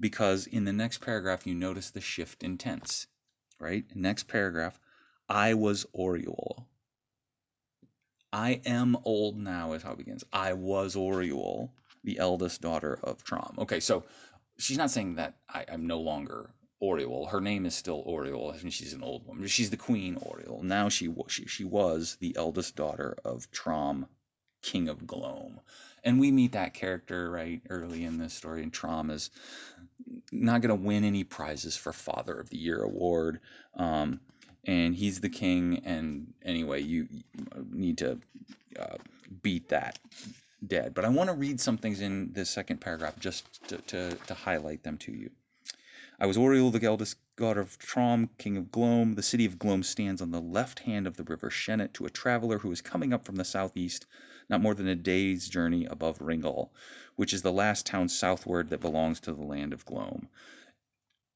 Because 0.00 0.46
in 0.46 0.64
the 0.64 0.72
next 0.72 1.00
paragraph, 1.00 1.46
you 1.46 1.54
notice 1.54 1.90
the 1.90 2.00
shift 2.00 2.42
in 2.42 2.58
tense, 2.58 3.06
right? 3.58 3.84
Next 3.94 4.28
paragraph, 4.28 4.78
I 5.28 5.54
was 5.54 5.86
Orual. 5.96 6.66
I 8.34 8.60
am 8.66 8.96
old 9.04 9.38
now, 9.38 9.74
is 9.74 9.84
how 9.84 9.92
it 9.92 9.98
begins. 9.98 10.24
I 10.32 10.54
was 10.54 10.96
Orual, 10.96 11.70
the 12.02 12.18
eldest 12.18 12.60
daughter 12.60 12.98
of 13.04 13.24
Trom. 13.24 13.56
Okay, 13.58 13.78
so 13.78 14.02
she's 14.58 14.76
not 14.76 14.90
saying 14.90 15.14
that 15.14 15.36
I, 15.48 15.64
am 15.68 15.86
no 15.86 16.00
longer 16.00 16.50
Orual. 16.82 17.30
Her 17.30 17.40
name 17.40 17.64
is 17.64 17.76
still 17.76 18.02
Orual, 18.02 18.60
and 18.60 18.72
she's 18.72 18.92
an 18.92 19.04
old 19.04 19.24
woman. 19.24 19.46
She's 19.46 19.70
the 19.70 19.76
Queen 19.76 20.16
Orual. 20.16 20.64
Now 20.64 20.88
she 20.88 21.14
she 21.28 21.46
she 21.46 21.62
was 21.62 22.16
the 22.18 22.34
eldest 22.36 22.74
daughter 22.74 23.16
of 23.24 23.48
Trom, 23.52 24.08
King 24.62 24.88
of 24.88 25.06
Glome, 25.06 25.60
and 26.02 26.18
we 26.18 26.32
meet 26.32 26.50
that 26.52 26.74
character 26.74 27.30
right 27.30 27.62
early 27.70 28.02
in 28.02 28.18
this 28.18 28.34
story. 28.34 28.64
And 28.64 28.72
Trom 28.72 29.12
is 29.12 29.30
not 30.32 30.60
going 30.60 30.76
to 30.76 30.86
win 30.86 31.04
any 31.04 31.22
prizes 31.22 31.76
for 31.76 31.92
Father 31.92 32.34
of 32.40 32.50
the 32.50 32.58
Year 32.58 32.82
award, 32.82 33.38
um, 33.76 34.18
and 34.66 34.94
he's 34.94 35.20
the 35.20 35.28
king. 35.28 35.82
And 35.84 36.32
anyway, 36.44 36.82
you, 36.82 37.08
you 37.10 37.22
need 37.70 37.98
to 37.98 38.18
uh, 38.78 38.96
beat 39.42 39.68
that 39.68 39.98
dead. 40.66 40.94
But 40.94 41.04
I 41.04 41.08
want 41.08 41.30
to 41.30 41.36
read 41.36 41.60
some 41.60 41.76
things 41.76 42.00
in 42.00 42.32
this 42.32 42.50
second 42.50 42.80
paragraph 42.80 43.18
just 43.18 43.66
to, 43.68 43.78
to, 43.78 44.14
to 44.14 44.34
highlight 44.34 44.82
them 44.82 44.98
to 44.98 45.12
you. 45.12 45.30
I 46.20 46.26
was 46.26 46.36
Orual, 46.36 46.72
the 46.72 46.86
eldest 46.86 47.16
god 47.36 47.58
of 47.58 47.76
Trom, 47.78 48.28
king 48.38 48.56
of 48.56 48.70
Glome. 48.70 49.14
The 49.14 49.22
city 49.22 49.44
of 49.44 49.58
Glome 49.58 49.82
stands 49.82 50.22
on 50.22 50.30
the 50.30 50.40
left 50.40 50.78
hand 50.78 51.08
of 51.08 51.16
the 51.16 51.24
river 51.24 51.50
Shennit 51.50 51.92
to 51.94 52.06
a 52.06 52.10
traveler 52.10 52.58
who 52.58 52.70
is 52.70 52.80
coming 52.80 53.12
up 53.12 53.24
from 53.24 53.34
the 53.34 53.44
southeast, 53.44 54.06
not 54.48 54.60
more 54.60 54.74
than 54.74 54.86
a 54.86 54.94
day's 54.94 55.48
journey 55.48 55.86
above 55.86 56.20
Ringal, 56.20 56.70
which 57.16 57.32
is 57.32 57.42
the 57.42 57.52
last 57.52 57.84
town 57.84 58.08
southward 58.08 58.70
that 58.70 58.80
belongs 58.80 59.18
to 59.20 59.32
the 59.32 59.42
land 59.42 59.72
of 59.72 59.84
Glome. 59.84 60.28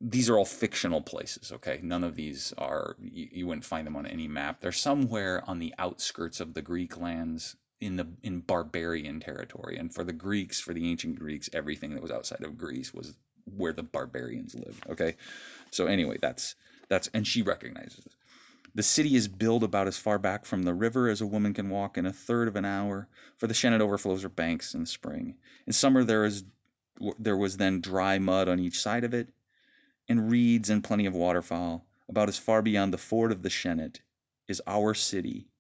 These 0.01 0.31
are 0.31 0.39
all 0.39 0.45
fictional 0.45 1.01
places, 1.01 1.51
okay? 1.53 1.81
None 1.83 2.05
of 2.05 2.15
these 2.15 2.55
are, 2.57 2.97
you, 3.01 3.29
you 3.33 3.47
wouldn't 3.47 3.65
find 3.65 3.87
them 3.87 3.97
on 3.97 4.07
any 4.07 4.29
map. 4.29 4.61
They're 4.61 4.73
somewhere 4.73 5.43
on 5.49 5.59
the 5.59 5.75
outskirts 5.79 6.41
of 6.41 6.55
the 6.55 6.63
Greek 6.63 6.97
lands 6.97 7.57
in 7.81 7.97
the 7.97 8.07
in 8.25 8.41
barbarian 8.41 9.21
territory 9.21 9.77
and 9.79 9.95
for 9.95 10.03
the 10.03 10.13
greeks 10.13 10.59
for 10.59 10.75
the 10.75 10.91
ancient 10.91 11.17
greeks 11.17 11.49
everything 11.53 11.95
that 11.95 12.03
was 12.03 12.11
outside 12.11 12.43
of 12.43 12.59
greece 12.59 12.93
was 12.93 13.15
where 13.57 13.73
the 13.73 13.83
barbarians 13.83 14.55
lived. 14.55 14.85
Okay, 14.89 15.17
so 15.71 15.87
anyway, 15.87 16.19
that's 16.21 16.55
that's 16.89 17.09
and 17.15 17.27
she 17.27 17.43
recognizes 17.43 18.05
it. 18.07 18.13
The 18.75 18.83
city 18.83 19.17
is 19.17 19.29
built 19.29 19.63
about 19.63 19.89
as 19.89 19.97
far 19.97 20.19
back 20.19 20.45
from 20.45 20.63
the 20.63 20.75
river 20.75 21.09
as 21.09 21.21
a 21.21 21.27
woman 21.27 21.55
can 21.55 21.71
walk 21.71 21.97
in 21.97 22.07
a 22.07 22.13
third 22.13 22.49
of 22.49 22.57
an 22.57 22.65
hour, 22.65 23.09
for 23.37 23.47
the 23.47 23.55
Shennit 23.55 23.81
overflows 23.81 24.23
her 24.23 24.29
banks 24.29 24.75
in 24.75 24.81
the 24.81 24.87
spring. 24.87 25.37
In 25.67 25.73
summer 25.73 26.05
there 26.05 26.25
is 26.25 26.45
there 27.19 27.37
was 27.37 27.57
then 27.57 27.81
dry 27.81 28.19
mud 28.19 28.49
on 28.49 28.59
each 28.59 28.81
side 28.81 29.05
of 29.05 29.15
it, 29.15 29.29
and 30.09 30.31
reeds 30.31 30.71
and 30.71 30.83
plenty 30.83 31.07
of 31.07 31.15
waterfowl. 31.15 31.87
About 32.09 32.29
as 32.29 32.39
far 32.39 32.63
beyond 32.63 32.93
the 32.93 32.99
ford 32.99 33.31
of 33.31 33.43
the 33.43 33.51
Shennit 33.51 34.01
is 34.49 34.63
our 34.67 34.95
city, 34.95 35.51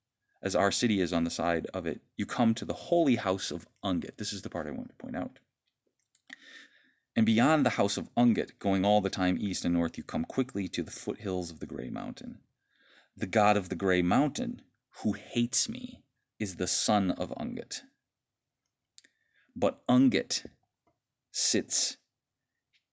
as 0.42 0.56
our 0.56 0.72
city 0.72 1.00
is 1.00 1.12
on 1.12 1.24
the 1.24 1.30
side 1.30 1.66
of 1.74 1.87
it. 1.87 2.00
You 2.16 2.24
come 2.24 2.54
to 2.54 2.64
the 2.64 2.72
holy 2.72 3.16
house 3.16 3.50
of 3.50 3.68
Ungit. 3.84 4.16
This 4.16 4.32
is 4.32 4.42
the 4.42 4.48
part 4.48 4.66
I 4.66 4.70
want 4.70 4.88
to 4.88 4.94
point 4.94 5.16
out. 5.16 5.38
And 7.14 7.26
beyond 7.26 7.66
the 7.66 7.70
house 7.70 7.96
of 7.96 8.14
Ungit, 8.14 8.58
going 8.58 8.84
all 8.84 9.00
the 9.00 9.11
time 9.11 9.37
east 9.40 9.64
and 9.64 9.74
north, 9.74 9.98
you 9.98 10.04
come 10.04 10.24
quickly 10.24 10.68
to 10.68 10.82
the 10.82 10.90
foothills 10.90 11.50
of 11.50 11.58
the 11.58 11.66
Grey 11.66 11.90
Mountain. 11.90 12.38
The 13.16 13.26
god 13.26 13.56
of 13.56 13.68
the 13.68 13.74
Grey 13.74 14.02
Mountain, 14.02 14.62
who 15.02 15.12
hates 15.12 15.68
me, 15.68 16.04
is 16.38 16.56
the 16.56 16.68
son 16.68 17.11
of 17.11 17.30
Ungit. 17.30 17.82
But 19.56 19.84
Ungit 19.88 20.46
sits 21.32 21.96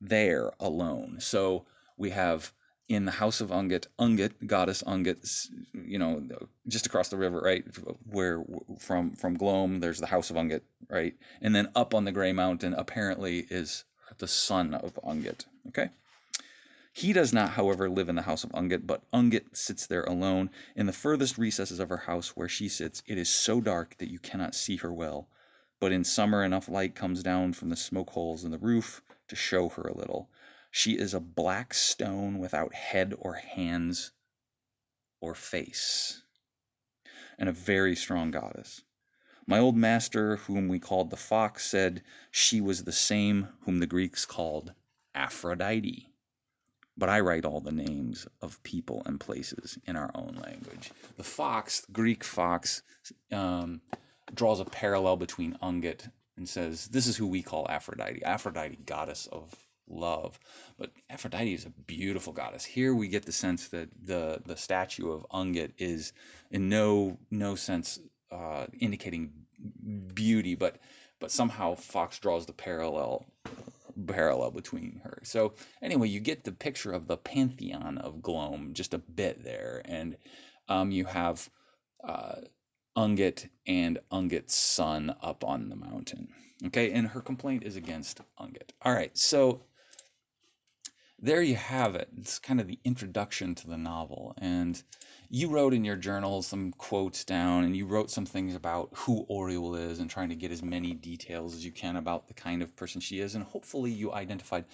there 0.09 0.51
alone. 0.59 1.17
So 1.19 1.65
we 1.97 2.09
have 2.11 2.51
in 2.87 3.05
the 3.05 3.11
house 3.11 3.41
of 3.41 3.49
Ungit, 3.49 3.87
Ungit, 3.99 4.33
goddess 4.45 4.83
Ungit, 4.83 5.49
you 5.73 5.97
know, 5.97 6.23
uh, 6.39 6.45
just 6.67 6.85
across 6.85 7.09
the 7.09 7.17
river, 7.17 7.39
right? 7.39 7.65
Where 8.11 8.43
from 8.79 9.15
from 9.15 9.37
Glome, 9.37 9.79
there's 9.79 9.99
the 9.99 10.05
house 10.05 10.29
of 10.29 10.35
Ungit, 10.35 10.61
right? 10.89 11.15
And 11.41 11.55
then 11.55 11.69
up 11.75 11.95
on 11.95 12.05
the 12.05 12.11
Gray 12.11 12.31
Mountain, 12.31 12.75
apparently 12.75 13.47
is 13.49 13.85
the 14.17 14.27
son 14.27 14.75
of 14.75 14.93
Ungit. 15.03 15.45
Okay? 15.69 15.89
He 16.93 17.11
does 17.11 17.33
not, 17.33 17.51
however, 17.51 17.89
live 17.89 18.07
in 18.07 18.15
the 18.15 18.21
house 18.21 18.43
of 18.43 18.51
Ungit, 18.51 18.85
but 18.85 19.01
Ungit 19.11 19.57
sits 19.57 19.87
there 19.87 20.03
alone. 20.03 20.49
In 20.75 20.85
the 20.85 20.93
furthest 20.93 21.37
recesses 21.37 21.79
of 21.79 21.89
her 21.89 21.97
house 21.97 22.37
where 22.37 22.47
she 22.47 22.69
sits, 22.69 23.03
it 23.07 23.17
is 23.17 23.29
so 23.29 23.59
dark 23.59 23.97
that 23.97 24.11
you 24.11 24.19
cannot 24.19 24.55
see 24.55 24.77
her 24.77 24.93
well. 24.93 25.27
But 25.79 25.91
in 25.91 26.05
summer, 26.05 26.43
enough 26.43 26.69
light 26.69 26.95
comes 26.95 27.21
down 27.21 27.51
from 27.53 27.69
the 27.69 27.75
smoke 27.75 28.11
holes 28.11 28.45
in 28.45 28.51
the 28.51 28.57
roof 28.57 29.01
to 29.27 29.35
show 29.35 29.69
her 29.69 29.83
a 29.83 29.97
little. 29.97 30.29
She 30.71 30.93
is 30.93 31.13
a 31.13 31.19
black 31.19 31.73
stone 31.73 32.37
without 32.37 32.73
head 32.73 33.13
or 33.17 33.33
hands 33.35 34.11
or 35.21 35.33
face, 35.33 36.23
and 37.37 37.47
a 37.47 37.53
very 37.53 37.95
strong 37.95 38.31
goddess. 38.31 38.81
My 39.47 39.59
old 39.59 39.77
master, 39.77 40.37
whom 40.37 40.67
we 40.67 40.79
called 40.79 41.11
the 41.11 41.17
fox, 41.17 41.65
said 41.65 42.03
she 42.31 42.59
was 42.61 42.83
the 42.83 42.91
same 42.91 43.49
whom 43.61 43.79
the 43.79 43.87
Greeks 43.87 44.25
called 44.25 44.73
Aphrodite. 45.13 46.09
But 46.97 47.09
I 47.09 47.19
write 47.19 47.45
all 47.45 47.61
the 47.61 47.71
names 47.71 48.27
of 48.41 48.61
people 48.63 49.03
and 49.05 49.19
places 49.19 49.77
in 49.85 49.95
our 49.95 50.11
own 50.15 50.39
language. 50.43 50.91
The 51.17 51.23
fox, 51.23 51.85
Greek 51.91 52.23
fox, 52.23 52.81
um, 53.31 53.81
draws 54.33 54.59
a 54.59 54.65
parallel 54.65 55.17
between 55.17 55.57
Ungit 55.61 56.09
and 56.37 56.47
says, 56.47 56.87
This 56.87 57.07
is 57.07 57.17
who 57.17 57.27
we 57.27 57.41
call 57.41 57.67
Aphrodite. 57.69 58.23
Aphrodite, 58.23 58.77
goddess 58.85 59.27
of 59.31 59.53
love. 59.87 60.39
But 60.77 60.91
Aphrodite 61.09 61.53
is 61.53 61.65
a 61.65 61.69
beautiful 61.69 62.33
goddess. 62.33 62.65
Here 62.65 62.93
we 62.93 63.07
get 63.07 63.25
the 63.25 63.31
sense 63.31 63.67
that 63.69 63.89
the, 64.03 64.41
the 64.45 64.57
statue 64.57 65.11
of 65.11 65.25
Ungit 65.31 65.73
is 65.77 66.13
in 66.51 66.69
no 66.69 67.17
no 67.31 67.55
sense 67.55 67.99
uh, 68.31 68.65
indicating 68.79 69.31
beauty, 70.13 70.55
but 70.55 70.77
but 71.19 71.31
somehow 71.31 71.75
Fox 71.75 72.19
draws 72.19 72.45
the 72.45 72.53
parallel 72.53 73.25
parallel 74.07 74.51
between 74.51 74.99
her. 75.03 75.19
So 75.23 75.53
anyway, 75.81 76.09
you 76.09 76.19
get 76.19 76.43
the 76.43 76.51
picture 76.51 76.91
of 76.91 77.07
the 77.07 77.17
pantheon 77.17 77.97
of 77.99 78.21
Glome 78.21 78.73
just 78.73 78.93
a 78.93 78.97
bit 78.97 79.43
there, 79.43 79.81
and 79.85 80.17
um, 80.67 80.91
you 80.91 81.05
have 81.05 81.49
uh, 82.03 82.35
Ungit 82.97 83.49
and 83.67 83.99
Ungit's 84.11 84.55
son 84.55 85.15
up 85.21 85.43
on 85.43 85.69
the 85.69 85.75
mountain. 85.75 86.27
Okay, 86.67 86.91
and 86.91 87.07
her 87.07 87.21
complaint 87.21 87.63
is 87.63 87.75
against 87.75 88.21
Ungit. 88.39 88.71
All 88.81 88.93
right, 88.93 89.15
so 89.17 89.61
there 91.19 91.41
you 91.41 91.55
have 91.55 91.95
it. 91.95 92.09
It's 92.17 92.39
kind 92.39 92.59
of 92.59 92.67
the 92.67 92.79
introduction 92.83 93.55
to 93.55 93.67
the 93.67 93.77
novel. 93.77 94.33
And 94.37 94.81
you 95.29 95.49
wrote 95.49 95.73
in 95.73 95.83
your 95.83 95.95
journal 95.95 96.41
some 96.41 96.71
quotes 96.73 97.23
down 97.23 97.63
and 97.63 97.75
you 97.75 97.85
wrote 97.85 98.11
some 98.11 98.25
things 98.25 98.55
about 98.55 98.89
who 98.93 99.25
Orual 99.29 99.79
is 99.79 99.99
and 99.99 100.09
trying 100.09 100.29
to 100.29 100.35
get 100.35 100.51
as 100.51 100.61
many 100.61 100.93
details 100.93 101.55
as 101.55 101.65
you 101.65 101.71
can 101.71 101.95
about 101.95 102.27
the 102.27 102.33
kind 102.33 102.61
of 102.61 102.75
person 102.75 103.01
she 103.01 103.19
is. 103.19 103.35
And 103.35 103.43
hopefully 103.43 103.91
you 103.91 104.13
identified 104.13 104.65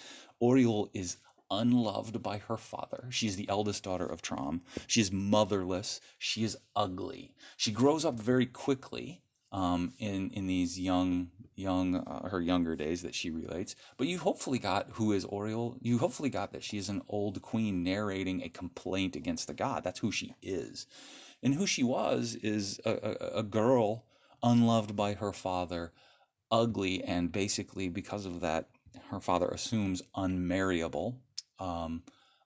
Orual 0.41 0.89
is 0.93 1.17
unloved 1.51 2.23
by 2.23 2.39
her 2.39 2.57
father. 2.57 3.07
She 3.11 3.27
is 3.27 3.35
the 3.35 3.49
eldest 3.49 3.83
daughter 3.83 4.05
of 4.07 4.21
Trom. 4.21 4.61
She 4.87 5.01
is 5.01 5.11
motherless. 5.11 5.99
She 6.17 6.43
is 6.43 6.57
ugly. 6.75 7.35
She 7.57 7.71
grows 7.71 8.05
up 8.05 8.15
very 8.15 8.47
quickly 8.47 9.21
um, 9.51 9.93
in 9.99 10.31
in 10.31 10.47
these 10.47 10.79
young 10.79 11.29
young 11.55 11.95
uh, 11.95 12.29
her 12.29 12.41
younger 12.41 12.75
days 12.75 13.01
that 13.01 13.13
she 13.13 13.29
relates. 13.29 13.75
But 13.97 14.07
you 14.07 14.17
hopefully 14.17 14.59
got 14.59 14.87
who 14.93 15.11
is 15.11 15.25
Orual. 15.25 15.77
You 15.81 15.97
hopefully 15.97 16.29
got 16.29 16.53
that 16.53 16.63
she 16.63 16.77
is 16.77 16.89
an 16.89 17.01
old 17.09 17.41
queen 17.41 17.83
narrating 17.83 18.41
a 18.41 18.49
complaint 18.49 19.15
against 19.15 19.47
the 19.47 19.53
god. 19.53 19.83
That's 19.83 19.99
who 19.99 20.11
she 20.11 20.35
is, 20.41 20.87
and 21.43 21.53
who 21.53 21.67
she 21.67 21.83
was 21.83 22.35
is 22.35 22.79
a, 22.85 22.91
a, 22.91 23.39
a 23.39 23.43
girl 23.43 24.05
unloved 24.43 24.95
by 24.95 25.13
her 25.13 25.33
father, 25.33 25.91
ugly, 26.49 27.03
and 27.03 27.31
basically 27.31 27.89
because 27.89 28.25
of 28.25 28.39
that, 28.39 28.69
her 29.09 29.19
father 29.19 29.47
assumes 29.49 30.01
unmarriable. 30.15 31.19
Um, 31.61 32.03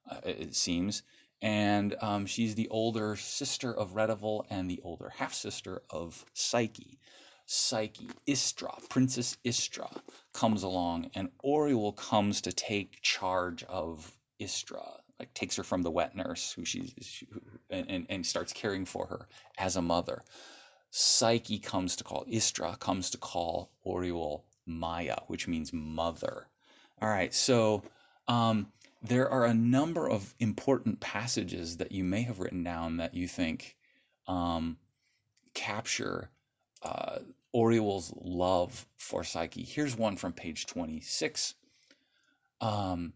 uh, 0.10 0.20
it 0.26 0.56
seems. 0.56 1.04
And 1.42 1.96
um, 2.02 2.26
she's 2.26 2.56
the 2.56 2.68
older 2.70 3.16
sister 3.16 3.74
of 3.74 3.94
Redival 3.94 4.46
and 4.50 4.70
the 4.70 4.82
older 4.84 5.10
half 5.10 5.34
sister 5.34 5.82
of 5.90 6.26
Psyche. 6.34 7.00
Psyche, 7.48 8.10
Istra, 8.26 8.74
Princess 8.90 9.38
Istra, 9.44 9.90
comes 10.34 10.64
along, 10.64 11.12
and 11.14 11.30
Orual 11.46 11.96
comes 11.96 12.42
to 12.42 12.52
take 12.52 13.02
charge 13.04 13.64
of 13.66 14.18
Istra, 14.40 14.82
like 15.20 15.34
takes 15.36 15.56
her 15.56 15.64
from 15.64 15.84
the 15.84 15.92
wet 15.92 16.16
nurse 16.16 16.52
who 16.52 16.66
she's 16.66 17.24
and, 17.70 17.90
and, 17.90 18.06
and 18.10 18.26
starts 18.26 18.52
caring 18.52 18.84
for 18.84 19.06
her 19.06 19.28
as 19.60 19.76
a 19.76 19.82
mother. 19.82 20.24
Psyche 20.90 21.60
comes 21.60 21.96
to 21.98 22.04
call 22.04 22.26
Istra 22.28 22.78
comes 22.78 23.12
to 23.12 23.18
call 23.20 23.70
Orual 23.86 24.44
Maia, 24.66 25.18
which 25.28 25.48
means 25.48 25.72
mother. 25.72 26.48
All 27.02 27.10
right, 27.10 27.34
so 27.34 27.84
um, 28.28 28.68
there 29.08 29.30
are 29.30 29.46
a 29.46 29.54
number 29.54 30.10
of 30.10 30.34
important 30.40 31.00
passages 31.00 31.78
that 31.78 31.92
you 31.92 32.04
may 32.04 32.22
have 32.24 32.40
written 32.40 32.64
down 32.64 32.98
that 32.98 33.14
you 33.14 33.28
think 33.28 33.76
um, 34.28 34.78
capture 35.54 36.30
uh, 36.84 37.20
love 37.54 38.86
for 38.98 39.24
Psyche. 39.24 39.64
Here's 39.64 39.98
one 39.98 40.18
from 40.18 40.34
page 40.34 40.66
26. 40.66 41.56
Um, 42.62 43.14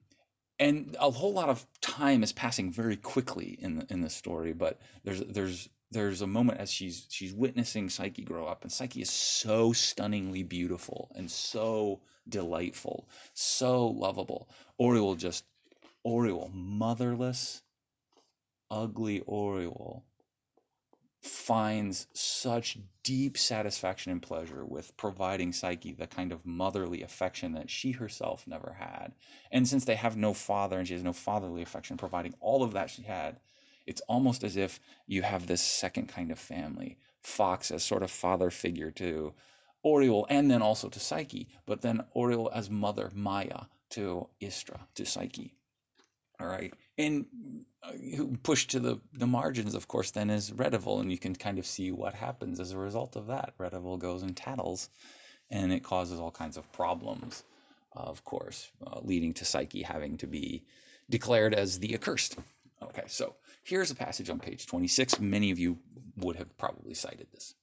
and 0.60 0.96
a 1.00 1.10
whole 1.10 1.34
lot 1.34 1.50
of 1.50 1.66
time 1.82 2.24
is 2.24 2.34
passing 2.34 2.72
very 2.72 2.98
quickly 2.98 3.58
in 3.62 3.76
the, 3.76 3.88
in 3.90 4.02
the 4.02 4.10
story, 4.10 4.54
but 4.54 4.80
there's 5.04 5.22
there's 5.22 5.70
there's 5.92 6.22
a 6.22 6.28
moment 6.28 6.60
as 6.60 6.72
she's 6.72 7.08
she's 7.10 7.34
witnessing 7.34 7.90
Psyche 7.90 8.24
grow 8.24 8.46
up, 8.46 8.64
and 8.64 8.72
Psyche 8.72 9.02
is 9.02 9.10
so 9.10 9.72
stunningly 9.74 10.44
beautiful 10.44 11.12
and 11.16 11.30
so 11.32 12.02
delightful, 12.28 13.08
so 13.34 13.88
lovable. 13.88 14.50
Orual 14.80 15.18
just 15.18 15.46
Orual, 16.06 16.54
motherless, 16.54 17.62
ugly 18.72 19.22
Orual 19.22 20.04
finds 21.22 22.08
such 22.14 22.78
deep 23.04 23.38
satisfaction 23.38 24.12
and 24.12 24.22
pleasure 24.22 24.66
with 24.66 24.96
providing 24.96 25.52
Psyche 25.52 25.92
the 25.92 26.08
kind 26.08 26.32
of 26.32 26.46
motherly 26.46 27.02
affection 27.02 27.54
that 27.54 27.70
she 27.70 27.92
herself 27.92 28.48
never 28.48 28.78
had. 28.80 29.12
And 29.52 29.68
since 29.68 29.84
they 29.84 29.96
have 29.96 30.16
no 30.16 30.34
father 30.34 30.78
and 30.78 30.88
she 30.88 30.94
has 30.94 31.04
no 31.04 31.12
fatherly 31.12 31.62
affection, 31.62 31.98
providing 31.98 32.34
all 32.40 32.64
of 32.64 32.72
that 32.74 32.90
she 32.90 33.02
had, 33.02 33.40
it's 33.86 34.02
almost 34.02 34.44
as 34.44 34.56
if 34.56 34.80
you 35.08 35.22
have 35.22 35.48
this 35.48 35.62
second 35.62 36.08
kind 36.08 36.32
of 36.32 36.40
family. 36.40 36.98
Fox 37.22 37.72
as 37.72 37.84
sort 37.84 38.04
of 38.04 38.12
father 38.12 38.50
figure 38.50 38.92
to 38.92 39.34
Orual 39.86 40.26
and 40.30 40.50
then 40.50 40.62
also 40.62 40.88
to 40.88 41.00
Psyche, 41.00 41.50
but 41.66 41.82
then 41.82 42.02
Orual 42.16 42.50
as 42.54 42.70
mother 42.70 43.12
Maia 43.14 43.66
to 43.90 44.30
Istra, 44.40 44.88
to 44.96 45.06
Psyche. 45.06 45.56
All 46.40 46.48
right. 46.48 46.74
And 46.98 47.26
uh, 47.84 47.92
pushed 48.44 48.72
to 48.72 48.80
the, 48.80 49.00
the 49.14 49.28
margins, 49.28 49.76
of 49.76 49.88
course, 49.88 50.12
then 50.12 50.30
is 50.30 50.52
Redival, 50.52 51.02
and 51.02 51.12
you 51.12 51.18
can 51.18 51.36
kind 51.36 51.60
of 51.60 51.66
see 51.66 51.92
what 51.92 52.14
happens 52.14 52.60
as 52.60 52.72
a 52.72 52.78
result 52.78 53.16
of 53.16 53.28
that. 53.28 53.54
Redival 53.58 54.00
goes 54.00 54.24
and 54.24 54.36
tattles, 54.36 54.90
and 55.50 55.72
it 55.72 55.84
causes 55.84 56.20
all 56.20 56.32
kinds 56.32 56.58
of 56.58 56.72
problems, 56.72 57.44
of 57.94 58.24
course, 58.24 58.72
uh, 58.86 59.00
leading 59.02 59.34
to 59.34 59.46
Psyche 59.46 59.82
having 59.82 60.18
to 60.18 60.28
be 60.28 60.64
declared 61.10 61.54
as 61.54 61.80
the 61.80 61.94
accursed. 61.94 62.38
Okay, 62.82 63.04
so 63.08 63.36
here's 63.64 63.92
a 63.92 63.96
passage 63.96 64.30
on 64.30 64.40
page 64.40 64.66
26. 64.68 65.20
Many 65.20 65.52
of 65.52 65.60
you 65.60 65.78
would 66.18 66.38
have 66.38 66.58
probably 66.58 66.94
cited 66.94 67.28
this. 67.32 67.56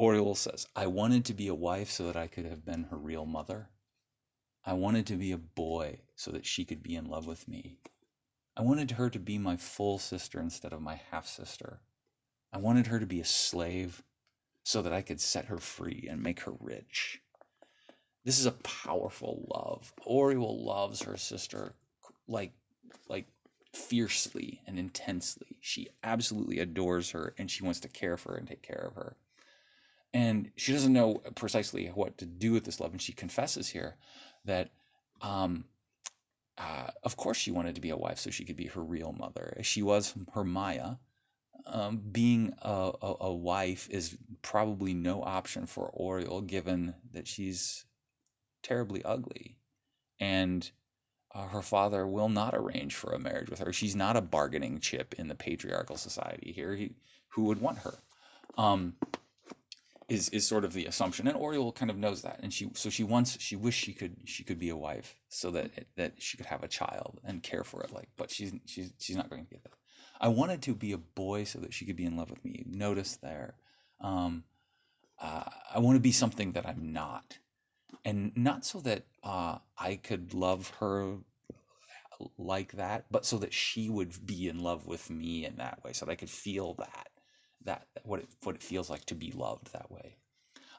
Orual 0.00 0.36
says, 0.36 0.66
I 0.76 0.86
wanted 0.86 1.24
to 1.24 1.34
be 1.34 1.48
a 1.48 1.54
wife 1.54 1.90
so 1.90 2.06
that 2.06 2.16
I 2.16 2.28
could 2.28 2.44
have 2.44 2.64
been 2.64 2.84
her 2.84 2.96
real 2.96 3.26
mother. 3.26 3.68
I 4.68 4.74
wanted 4.74 5.06
to 5.06 5.16
be 5.16 5.32
a 5.32 5.38
boy 5.38 5.98
so 6.14 6.30
that 6.32 6.44
she 6.44 6.66
could 6.66 6.82
be 6.82 6.94
in 6.94 7.06
love 7.06 7.26
with 7.26 7.48
me. 7.48 7.78
I 8.54 8.60
wanted 8.60 8.90
her 8.90 9.08
to 9.08 9.18
be 9.18 9.38
my 9.38 9.56
full 9.56 9.98
sister 9.98 10.38
instead 10.40 10.74
of 10.74 10.82
my 10.82 11.00
half 11.10 11.26
sister. 11.26 11.80
I 12.52 12.58
wanted 12.58 12.88
her 12.88 13.00
to 13.00 13.06
be 13.06 13.18
a 13.20 13.24
slave 13.24 14.02
so 14.64 14.82
that 14.82 14.92
I 14.92 15.00
could 15.00 15.22
set 15.22 15.46
her 15.46 15.56
free 15.56 16.06
and 16.10 16.22
make 16.22 16.40
her 16.40 16.52
rich. 16.60 17.22
This 18.26 18.38
is 18.38 18.44
a 18.44 18.52
powerful 18.52 19.48
love. 19.54 19.90
Orual 20.06 20.62
loves 20.62 21.00
her 21.00 21.16
sister 21.16 21.74
like 22.26 22.52
like 23.08 23.24
fiercely 23.72 24.60
and 24.66 24.78
intensely. 24.78 25.56
She 25.60 25.88
absolutely 26.02 26.58
adores 26.58 27.12
her 27.12 27.34
and 27.38 27.50
she 27.50 27.64
wants 27.64 27.80
to 27.80 27.88
care 27.88 28.18
for 28.18 28.32
her 28.32 28.38
and 28.38 28.46
take 28.46 28.62
care 28.62 28.84
of 28.86 28.96
her. 28.96 29.16
And 30.12 30.50
she 30.56 30.72
doesn't 30.72 30.92
know 30.92 31.22
precisely 31.36 31.86
what 31.86 32.18
to 32.18 32.26
do 32.26 32.52
with 32.52 32.64
this 32.64 32.80
love. 32.80 32.92
And 32.92 33.00
she 33.00 33.12
confesses 33.12 33.68
here 33.68 33.96
that 34.48 34.70
um, 35.22 35.64
uh, 36.58 36.90
of 37.04 37.16
course 37.16 37.36
she 37.36 37.50
wanted 37.52 37.76
to 37.76 37.80
be 37.80 37.90
a 37.90 37.96
wife 37.96 38.18
so 38.18 38.30
she 38.30 38.44
could 38.44 38.56
be 38.56 38.66
her 38.66 38.82
real 38.82 39.12
mother. 39.12 39.56
She 39.62 39.82
was 39.82 40.14
her 40.34 40.44
Maia. 40.44 40.96
Um, 41.66 41.98
being 42.12 42.54
a, 42.62 42.92
a, 43.02 43.14
a, 43.20 43.34
wife 43.34 43.88
is 43.90 44.16
probably 44.40 44.94
no 44.94 45.22
option 45.22 45.66
for 45.66 45.92
Orual 45.92 46.46
given 46.46 46.94
that 47.12 47.28
she's 47.28 47.84
terribly 48.62 49.04
ugly. 49.04 49.58
And 50.18 50.68
uh, 51.34 51.46
her 51.48 51.60
father 51.60 52.06
will 52.06 52.30
not 52.30 52.54
arrange 52.54 52.94
for 52.94 53.12
a 53.12 53.18
marriage 53.18 53.50
with 53.50 53.58
her. 53.58 53.72
She's 53.72 53.94
not 53.94 54.16
a 54.16 54.22
bargaining 54.22 54.80
chip 54.80 55.14
in 55.18 55.28
the 55.28 55.34
patriarchal 55.34 55.98
society 55.98 56.52
here. 56.52 56.74
He, 56.74 56.94
who 57.28 57.44
would 57.44 57.60
want 57.60 57.78
her? 57.78 57.94
Um, 58.56 58.94
is 60.08 60.28
is 60.30 60.46
sort 60.46 60.64
of 60.64 60.72
the 60.72 60.86
assumption, 60.86 61.28
and 61.28 61.36
Orual 61.36 61.74
kind 61.74 61.90
of 61.90 61.98
knows 61.98 62.22
that, 62.22 62.40
and 62.42 62.52
she 62.52 62.70
so 62.74 62.88
she 62.88 63.04
wants 63.04 63.38
she 63.40 63.56
wished 63.56 63.84
she 63.84 63.92
could 63.92 64.16
she 64.24 64.42
could 64.42 64.58
be 64.58 64.70
a 64.70 64.76
wife 64.76 65.14
so 65.28 65.50
that 65.50 65.70
that 65.96 66.14
she 66.18 66.36
could 66.36 66.46
have 66.46 66.62
a 66.62 66.68
child 66.68 67.20
and 67.24 67.42
care 67.42 67.64
for 67.64 67.82
it, 67.82 67.92
like, 67.92 68.08
but 68.16 68.30
she's 68.30 68.52
she's 68.66 68.92
she's 68.98 69.16
not 69.16 69.28
going 69.28 69.44
to 69.44 69.50
get 69.50 69.62
that. 69.64 69.72
I 70.20 70.28
wanted 70.28 70.62
to 70.62 70.74
be 70.74 70.92
a 70.92 70.98
boy 70.98 71.44
so 71.44 71.58
that 71.60 71.74
she 71.74 71.84
could 71.84 71.96
be 71.96 72.06
in 72.06 72.16
love 72.16 72.30
with 72.30 72.44
me. 72.44 72.64
Notice 72.66 73.16
there, 73.16 73.54
um, 74.00 74.44
uh, 75.20 75.44
I 75.74 75.78
want 75.78 75.96
to 75.96 76.00
be 76.00 76.12
something 76.12 76.52
that 76.52 76.66
I'm 76.66 76.92
not, 76.92 77.38
and 78.04 78.32
not 78.34 78.64
so 78.64 78.80
that 78.80 79.04
uh, 79.22 79.58
I 79.78 79.96
could 79.96 80.32
love 80.32 80.70
her 80.80 81.18
like 82.38 82.72
that, 82.72 83.04
but 83.10 83.26
so 83.26 83.38
that 83.38 83.52
she 83.52 83.90
would 83.90 84.26
be 84.26 84.48
in 84.48 84.60
love 84.60 84.86
with 84.86 85.10
me 85.10 85.44
in 85.44 85.56
that 85.56 85.84
way, 85.84 85.92
so 85.92 86.06
that 86.06 86.12
I 86.12 86.16
could 86.16 86.30
feel 86.30 86.74
that 86.74 87.08
that 87.64 87.86
what 88.04 88.20
it 88.20 88.28
what 88.42 88.54
it 88.54 88.62
feels 88.62 88.88
like 88.88 89.04
to 89.06 89.14
be 89.14 89.32
loved 89.32 89.72
that 89.72 89.90
way. 89.90 90.16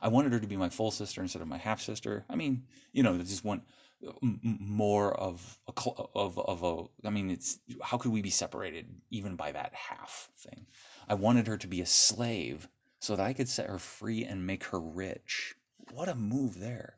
I 0.01 0.07
wanted 0.07 0.31
her 0.31 0.39
to 0.39 0.47
be 0.47 0.55
my 0.55 0.69
full 0.69 0.91
sister 0.91 1.21
instead 1.21 1.41
of 1.41 1.47
my 1.47 1.57
half 1.57 1.81
sister. 1.81 2.25
I 2.29 2.35
mean, 2.35 2.65
you 2.93 3.03
know, 3.03 3.17
just 3.17 3.43
want 3.43 3.63
uh, 4.07 4.13
more 4.21 5.13
of 5.13 5.59
a 5.67 5.73
of 6.15 6.39
of 6.39 6.63
a. 6.63 7.07
I 7.07 7.09
mean, 7.11 7.29
it's 7.29 7.59
how 7.81 7.97
could 7.97 8.11
we 8.11 8.21
be 8.21 8.29
separated 8.29 8.87
even 9.09 9.35
by 9.35 9.51
that 9.51 9.73
half 9.73 10.29
thing? 10.37 10.65
I 11.07 11.15
wanted 11.15 11.47
her 11.47 11.57
to 11.57 11.67
be 11.67 11.81
a 11.81 11.85
slave 11.85 12.67
so 12.99 13.15
that 13.15 13.25
I 13.25 13.33
could 13.33 13.49
set 13.49 13.67
her 13.67 13.79
free 13.79 14.23
and 14.23 14.47
make 14.47 14.63
her 14.65 14.79
rich. 14.79 15.55
What 15.91 16.09
a 16.09 16.15
move 16.15 16.59
there! 16.59 16.97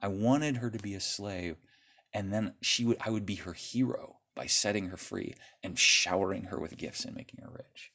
I 0.00 0.08
wanted 0.08 0.58
her 0.58 0.70
to 0.70 0.78
be 0.78 0.94
a 0.94 1.00
slave, 1.00 1.56
and 2.12 2.32
then 2.32 2.54
she 2.60 2.84
would 2.84 2.98
I 3.00 3.10
would 3.10 3.26
be 3.26 3.36
her 3.36 3.54
hero 3.54 4.20
by 4.36 4.46
setting 4.46 4.88
her 4.88 4.96
free 4.96 5.34
and 5.62 5.78
showering 5.78 6.44
her 6.44 6.60
with 6.60 6.76
gifts 6.76 7.04
and 7.04 7.16
making 7.16 7.40
her 7.42 7.50
rich 7.50 7.92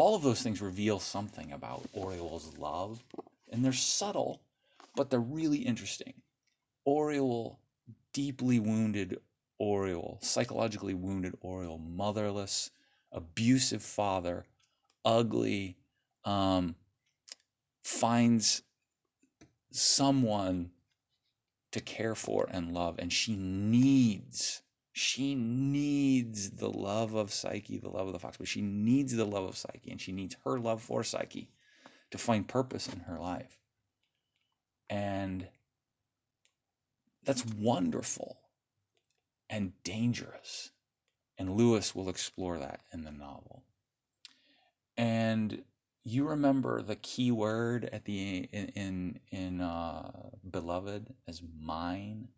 all 0.00 0.14
of 0.14 0.22
those 0.22 0.40
things 0.40 0.62
reveal 0.62 0.98
something 0.98 1.52
about 1.52 1.86
Orual's 1.94 2.56
love, 2.56 3.04
and 3.50 3.62
they're 3.62 3.70
subtle, 3.70 4.40
but 4.96 5.10
they're 5.10 5.20
really 5.20 5.58
interesting. 5.58 6.14
Orual, 6.88 7.58
deeply 8.14 8.60
wounded 8.60 9.20
Orual, 9.60 10.16
psychologically 10.24 10.94
wounded 10.94 11.34
Orual, 11.44 11.78
motherless, 11.78 12.70
abusive 13.12 13.82
father, 13.82 14.46
ugly, 15.04 15.76
um, 16.24 16.74
finds 17.84 18.62
someone 19.70 20.70
to 21.72 21.80
care 21.80 22.14
for 22.14 22.48
and 22.50 22.72
love, 22.72 22.98
and 22.98 23.12
she 23.12 23.36
needs 23.36 24.62
she 24.92 25.34
needs 25.34 26.50
the 26.50 26.70
love 26.70 27.14
of 27.14 27.32
Psyche, 27.32 27.78
the 27.78 27.88
love 27.88 28.08
of 28.08 28.12
the 28.12 28.18
fox, 28.18 28.36
but 28.36 28.48
she 28.48 28.60
needs 28.60 29.14
the 29.14 29.24
love 29.24 29.44
of 29.44 29.56
Psyche, 29.56 29.90
and 29.90 30.00
she 30.00 30.12
needs 30.12 30.36
her 30.44 30.58
love 30.58 30.82
for 30.82 31.04
Psyche 31.04 31.50
to 32.10 32.18
find 32.18 32.46
purpose 32.46 32.88
in 32.88 33.00
her 33.00 33.18
life. 33.18 33.56
And 34.88 35.46
that's 37.24 37.44
wonderful 37.46 38.38
and 39.48 39.72
dangerous. 39.84 40.70
And 41.38 41.56
Lewis 41.56 41.94
will 41.94 42.08
explore 42.08 42.58
that 42.58 42.80
in 42.92 43.04
the 43.04 43.12
novel. 43.12 43.62
And 44.96 45.62
you 46.04 46.28
remember 46.28 46.82
the 46.82 46.96
key 46.96 47.30
word 47.30 47.88
at 47.92 48.04
the 48.04 48.48
in 48.52 48.68
in, 48.68 49.20
in 49.30 49.60
uh, 49.60 50.10
beloved 50.50 51.14
as 51.28 51.42
mine, 51.60 52.28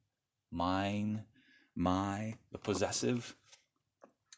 mine, 0.50 1.24
my, 1.74 2.34
the 2.50 2.58
possessive. 2.58 3.34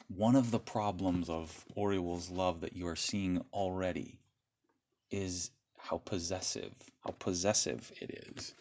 One 0.08 0.36
of 0.36 0.50
the 0.50 0.58
problems 0.58 1.28
of 1.28 1.64
Orual's 1.76 2.30
love 2.30 2.60
that 2.60 2.76
you 2.76 2.86
are 2.88 2.96
seeing 2.96 3.44
already 3.52 4.18
is 5.10 5.50
how 5.78 5.98
possessive, 5.98 6.72
how 7.00 7.14
possessive 7.18 7.90
it 8.00 8.28
is. 8.28 8.54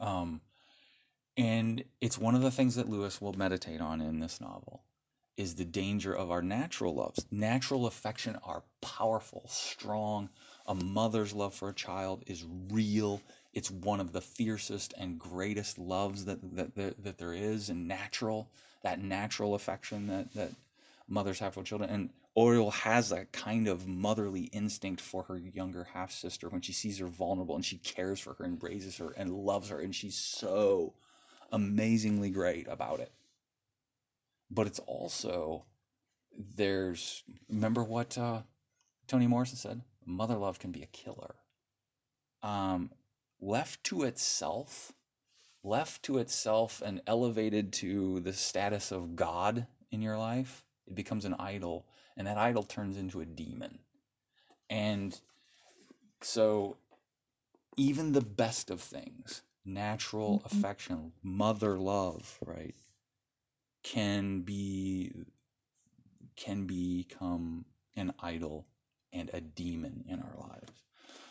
Um, 0.00 0.40
and 1.36 1.84
it's 2.00 2.18
one 2.18 2.34
of 2.34 2.42
the 2.42 2.50
things 2.50 2.74
that 2.74 2.88
Lewis 2.88 3.20
will 3.20 3.32
meditate 3.32 3.80
on 3.80 4.00
in 4.00 4.20
this 4.20 4.40
novel 4.40 4.82
is 5.36 5.54
the 5.54 5.64
danger 5.64 6.14
of 6.14 6.30
our 6.30 6.42
natural 6.42 6.94
loves. 6.94 7.24
Natural 7.30 7.86
affection 7.86 8.36
are 8.44 8.62
powerful, 8.80 9.44
strong. 9.48 10.28
A 10.66 10.74
mother's 10.74 11.32
love 11.32 11.54
for 11.54 11.70
a 11.70 11.74
child 11.74 12.22
is 12.26 12.44
real. 12.70 13.20
It's 13.52 13.70
one 13.70 14.00
of 14.00 14.12
the 14.12 14.20
fiercest 14.20 14.94
and 14.98 15.18
greatest 15.18 15.78
loves 15.78 16.24
that 16.26 16.40
that, 16.56 16.74
that, 16.76 17.04
that 17.04 17.18
there 17.18 17.34
is, 17.34 17.68
and 17.70 17.88
natural. 17.88 18.50
That 18.82 19.00
natural 19.00 19.54
affection 19.54 20.08
that, 20.08 20.32
that 20.34 20.50
mothers 21.08 21.38
have 21.38 21.54
for 21.54 21.62
children. 21.62 21.90
And 21.90 22.10
Orual 22.36 22.72
has 22.72 23.10
that 23.10 23.32
kind 23.32 23.68
of 23.68 23.86
motherly 23.86 24.44
instinct 24.52 25.00
for 25.00 25.22
her 25.24 25.38
younger 25.38 25.84
half 25.84 26.10
sister 26.10 26.48
when 26.48 26.62
she 26.62 26.72
sees 26.72 26.98
her 26.98 27.06
vulnerable 27.06 27.54
and 27.54 27.64
she 27.64 27.78
cares 27.78 28.18
for 28.20 28.34
her, 28.34 28.44
embraces 28.44 28.96
her, 28.98 29.10
and 29.16 29.30
loves 29.30 29.68
her, 29.68 29.80
and 29.80 29.94
she's 29.94 30.16
so 30.16 30.94
amazingly 31.52 32.30
great 32.30 32.66
about 32.68 33.00
it 33.00 33.12
but 34.52 34.66
it's 34.66 34.78
also 34.80 35.64
there's 36.56 37.22
remember 37.48 37.82
what 37.84 38.16
uh, 38.18 38.42
Morrison 39.12 39.56
said 39.56 39.82
mother 40.06 40.36
love 40.36 40.58
can 40.58 40.72
be 40.72 40.82
a 40.82 40.86
killer 40.86 41.34
um, 42.42 42.90
left 43.42 43.82
to 43.84 44.04
itself 44.04 44.92
left 45.64 46.02
to 46.02 46.18
itself 46.18 46.82
and 46.84 47.02
elevated 47.06 47.72
to 47.72 48.20
the 48.20 48.32
status 48.32 48.90
of 48.90 49.14
god 49.14 49.66
in 49.90 50.00
your 50.00 50.16
life 50.16 50.64
it 50.86 50.94
becomes 50.94 51.24
an 51.24 51.34
idol 51.38 51.86
and 52.16 52.26
that 52.26 52.38
idol 52.38 52.62
turns 52.62 52.96
into 52.96 53.20
a 53.20 53.26
demon 53.26 53.78
and 54.70 55.20
so 56.22 56.76
even 57.76 58.12
the 58.12 58.20
best 58.20 58.70
of 58.70 58.80
things 58.80 59.42
natural 59.64 60.38
mm-hmm. 60.38 60.56
affection 60.56 61.12
mother 61.22 61.78
love 61.78 62.38
right 62.46 62.74
can 63.82 64.40
be 64.40 65.12
can 66.36 66.66
become 66.66 67.64
an 67.96 68.12
idol 68.20 68.66
and 69.12 69.30
a 69.32 69.40
demon 69.40 70.04
in 70.08 70.20
our 70.20 70.48
lives. 70.48 70.72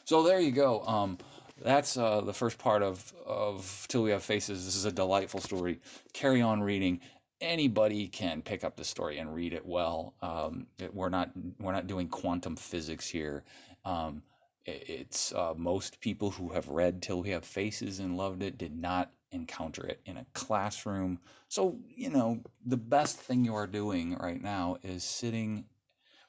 So 0.05 0.23
there 0.23 0.39
you 0.39 0.51
go. 0.51 0.81
Um, 0.85 1.17
that's 1.63 1.97
uh, 1.97 2.21
the 2.21 2.33
first 2.33 2.57
part 2.57 2.83
of 2.83 3.13
of 3.25 3.85
Till 3.89 4.03
We 4.03 4.11
Have 4.11 4.23
Faces. 4.23 4.65
This 4.65 4.75
is 4.75 4.85
a 4.85 4.91
delightful 4.91 5.39
story. 5.39 5.79
Carry 6.13 6.41
on 6.41 6.61
reading. 6.61 6.99
Anybody 7.39 8.07
can 8.07 8.41
pick 8.41 8.63
up 8.63 8.75
the 8.75 8.83
story 8.83 9.17
and 9.17 9.33
read 9.33 9.53
it 9.53 9.65
well. 9.65 10.13
Um, 10.21 10.67
it, 10.79 10.93
we're 10.93 11.09
not 11.09 11.31
we're 11.59 11.71
not 11.71 11.87
doing 11.87 12.07
quantum 12.07 12.55
physics 12.55 13.07
here. 13.07 13.43
Um, 13.85 14.21
it, 14.65 14.83
it's 14.87 15.33
uh, 15.33 15.53
most 15.55 15.99
people 16.01 16.31
who 16.31 16.49
have 16.49 16.67
read 16.67 17.01
Till 17.01 17.21
We 17.21 17.29
Have 17.29 17.45
Faces 17.45 17.99
and 17.99 18.17
loved 18.17 18.43
it 18.43 18.57
did 18.57 18.75
not 18.75 19.11
encounter 19.31 19.85
it 19.85 20.01
in 20.05 20.17
a 20.17 20.25
classroom. 20.33 21.19
So, 21.47 21.77
you 21.87 22.09
know, 22.09 22.41
the 22.65 22.77
best 22.77 23.17
thing 23.17 23.45
you 23.45 23.55
are 23.55 23.67
doing 23.67 24.15
right 24.17 24.41
now 24.41 24.77
is 24.83 25.03
sitting 25.03 25.65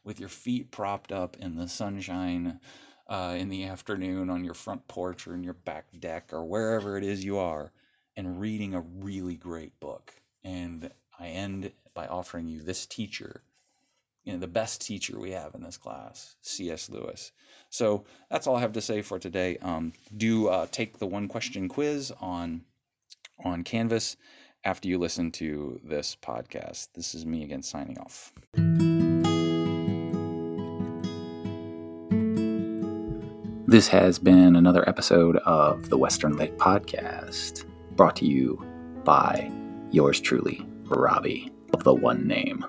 with 0.05 0.21
your 0.21 0.29
feet 0.29 0.71
propped 0.71 1.12
up 1.12 1.37
in 1.38 1.57
the 1.57 1.68
sunshine 1.68 2.61
uh, 3.12 3.35
in 3.38 3.48
the 3.48 3.64
afternoon 3.64 4.31
on 4.31 4.44
your 4.44 4.55
front 4.55 4.87
porch 4.88 5.27
or 5.27 5.35
in 5.35 5.44
your 5.44 5.55
back 5.55 5.85
deck 6.01 6.33
or 6.33 6.44
wherever 6.44 6.96
it 6.96 7.05
is 7.05 7.25
you 7.25 7.38
are 7.38 7.72
and 8.16 8.40
reading 8.40 8.75
a 8.75 8.81
really 8.81 9.37
great 9.37 9.79
book. 9.81 10.12
And 10.44 10.90
I 11.18 11.29
end 11.29 11.70
by 11.94 12.07
offering 12.07 12.48
you 12.48 12.62
this 12.62 12.87
teacher 12.87 13.42
you 14.25 14.33
know 14.33 14.38
the 14.38 14.46
best 14.46 14.81
teacher 14.81 15.18
we 15.18 15.33
have 15.33 15.53
in 15.57 15.62
this 15.64 15.77
class 15.77 16.37
cs 16.42 16.88
lewis 16.88 17.33
so 17.70 18.05
that's 18.31 18.46
all 18.46 18.55
i 18.55 18.61
have 18.61 18.72
to 18.72 18.81
say 18.81 19.03
for 19.03 19.18
today 19.18 19.59
um, 19.62 19.92
do 20.16 20.46
uh, 20.46 20.64
take 20.70 20.96
the 20.96 21.07
one 21.07 21.27
question 21.27 21.68
quiz 21.68 22.12
on 22.20 22.62
on 23.44 23.64
Canvas 23.64 24.16
after 24.64 24.88
you 24.88 24.98
listen 24.98 25.31
to 25.33 25.81
this 25.85 26.16
podcast. 26.20 26.88
This 26.94 27.14
is 27.14 27.27
me 27.27 27.44
again 27.44 27.62
signing 27.62 27.98
off. 27.98 28.33
This 33.73 33.89
has 33.89 34.19
been 34.19 34.55
another 34.55 34.87
episode 34.87 35.39
of 35.47 35.89
the 35.89 35.97
Western 35.97 36.37
Lake 36.37 36.59
Podcast, 36.59 37.65
brought 37.97 38.17
to 38.17 38.27
you 38.27 38.63
by 39.03 39.51
yours 39.91 40.21
truly, 40.21 40.63
Robbie 40.85 41.51
of 41.73 41.83
the 41.83 41.95
One 41.95 42.27
Name. 42.27 42.67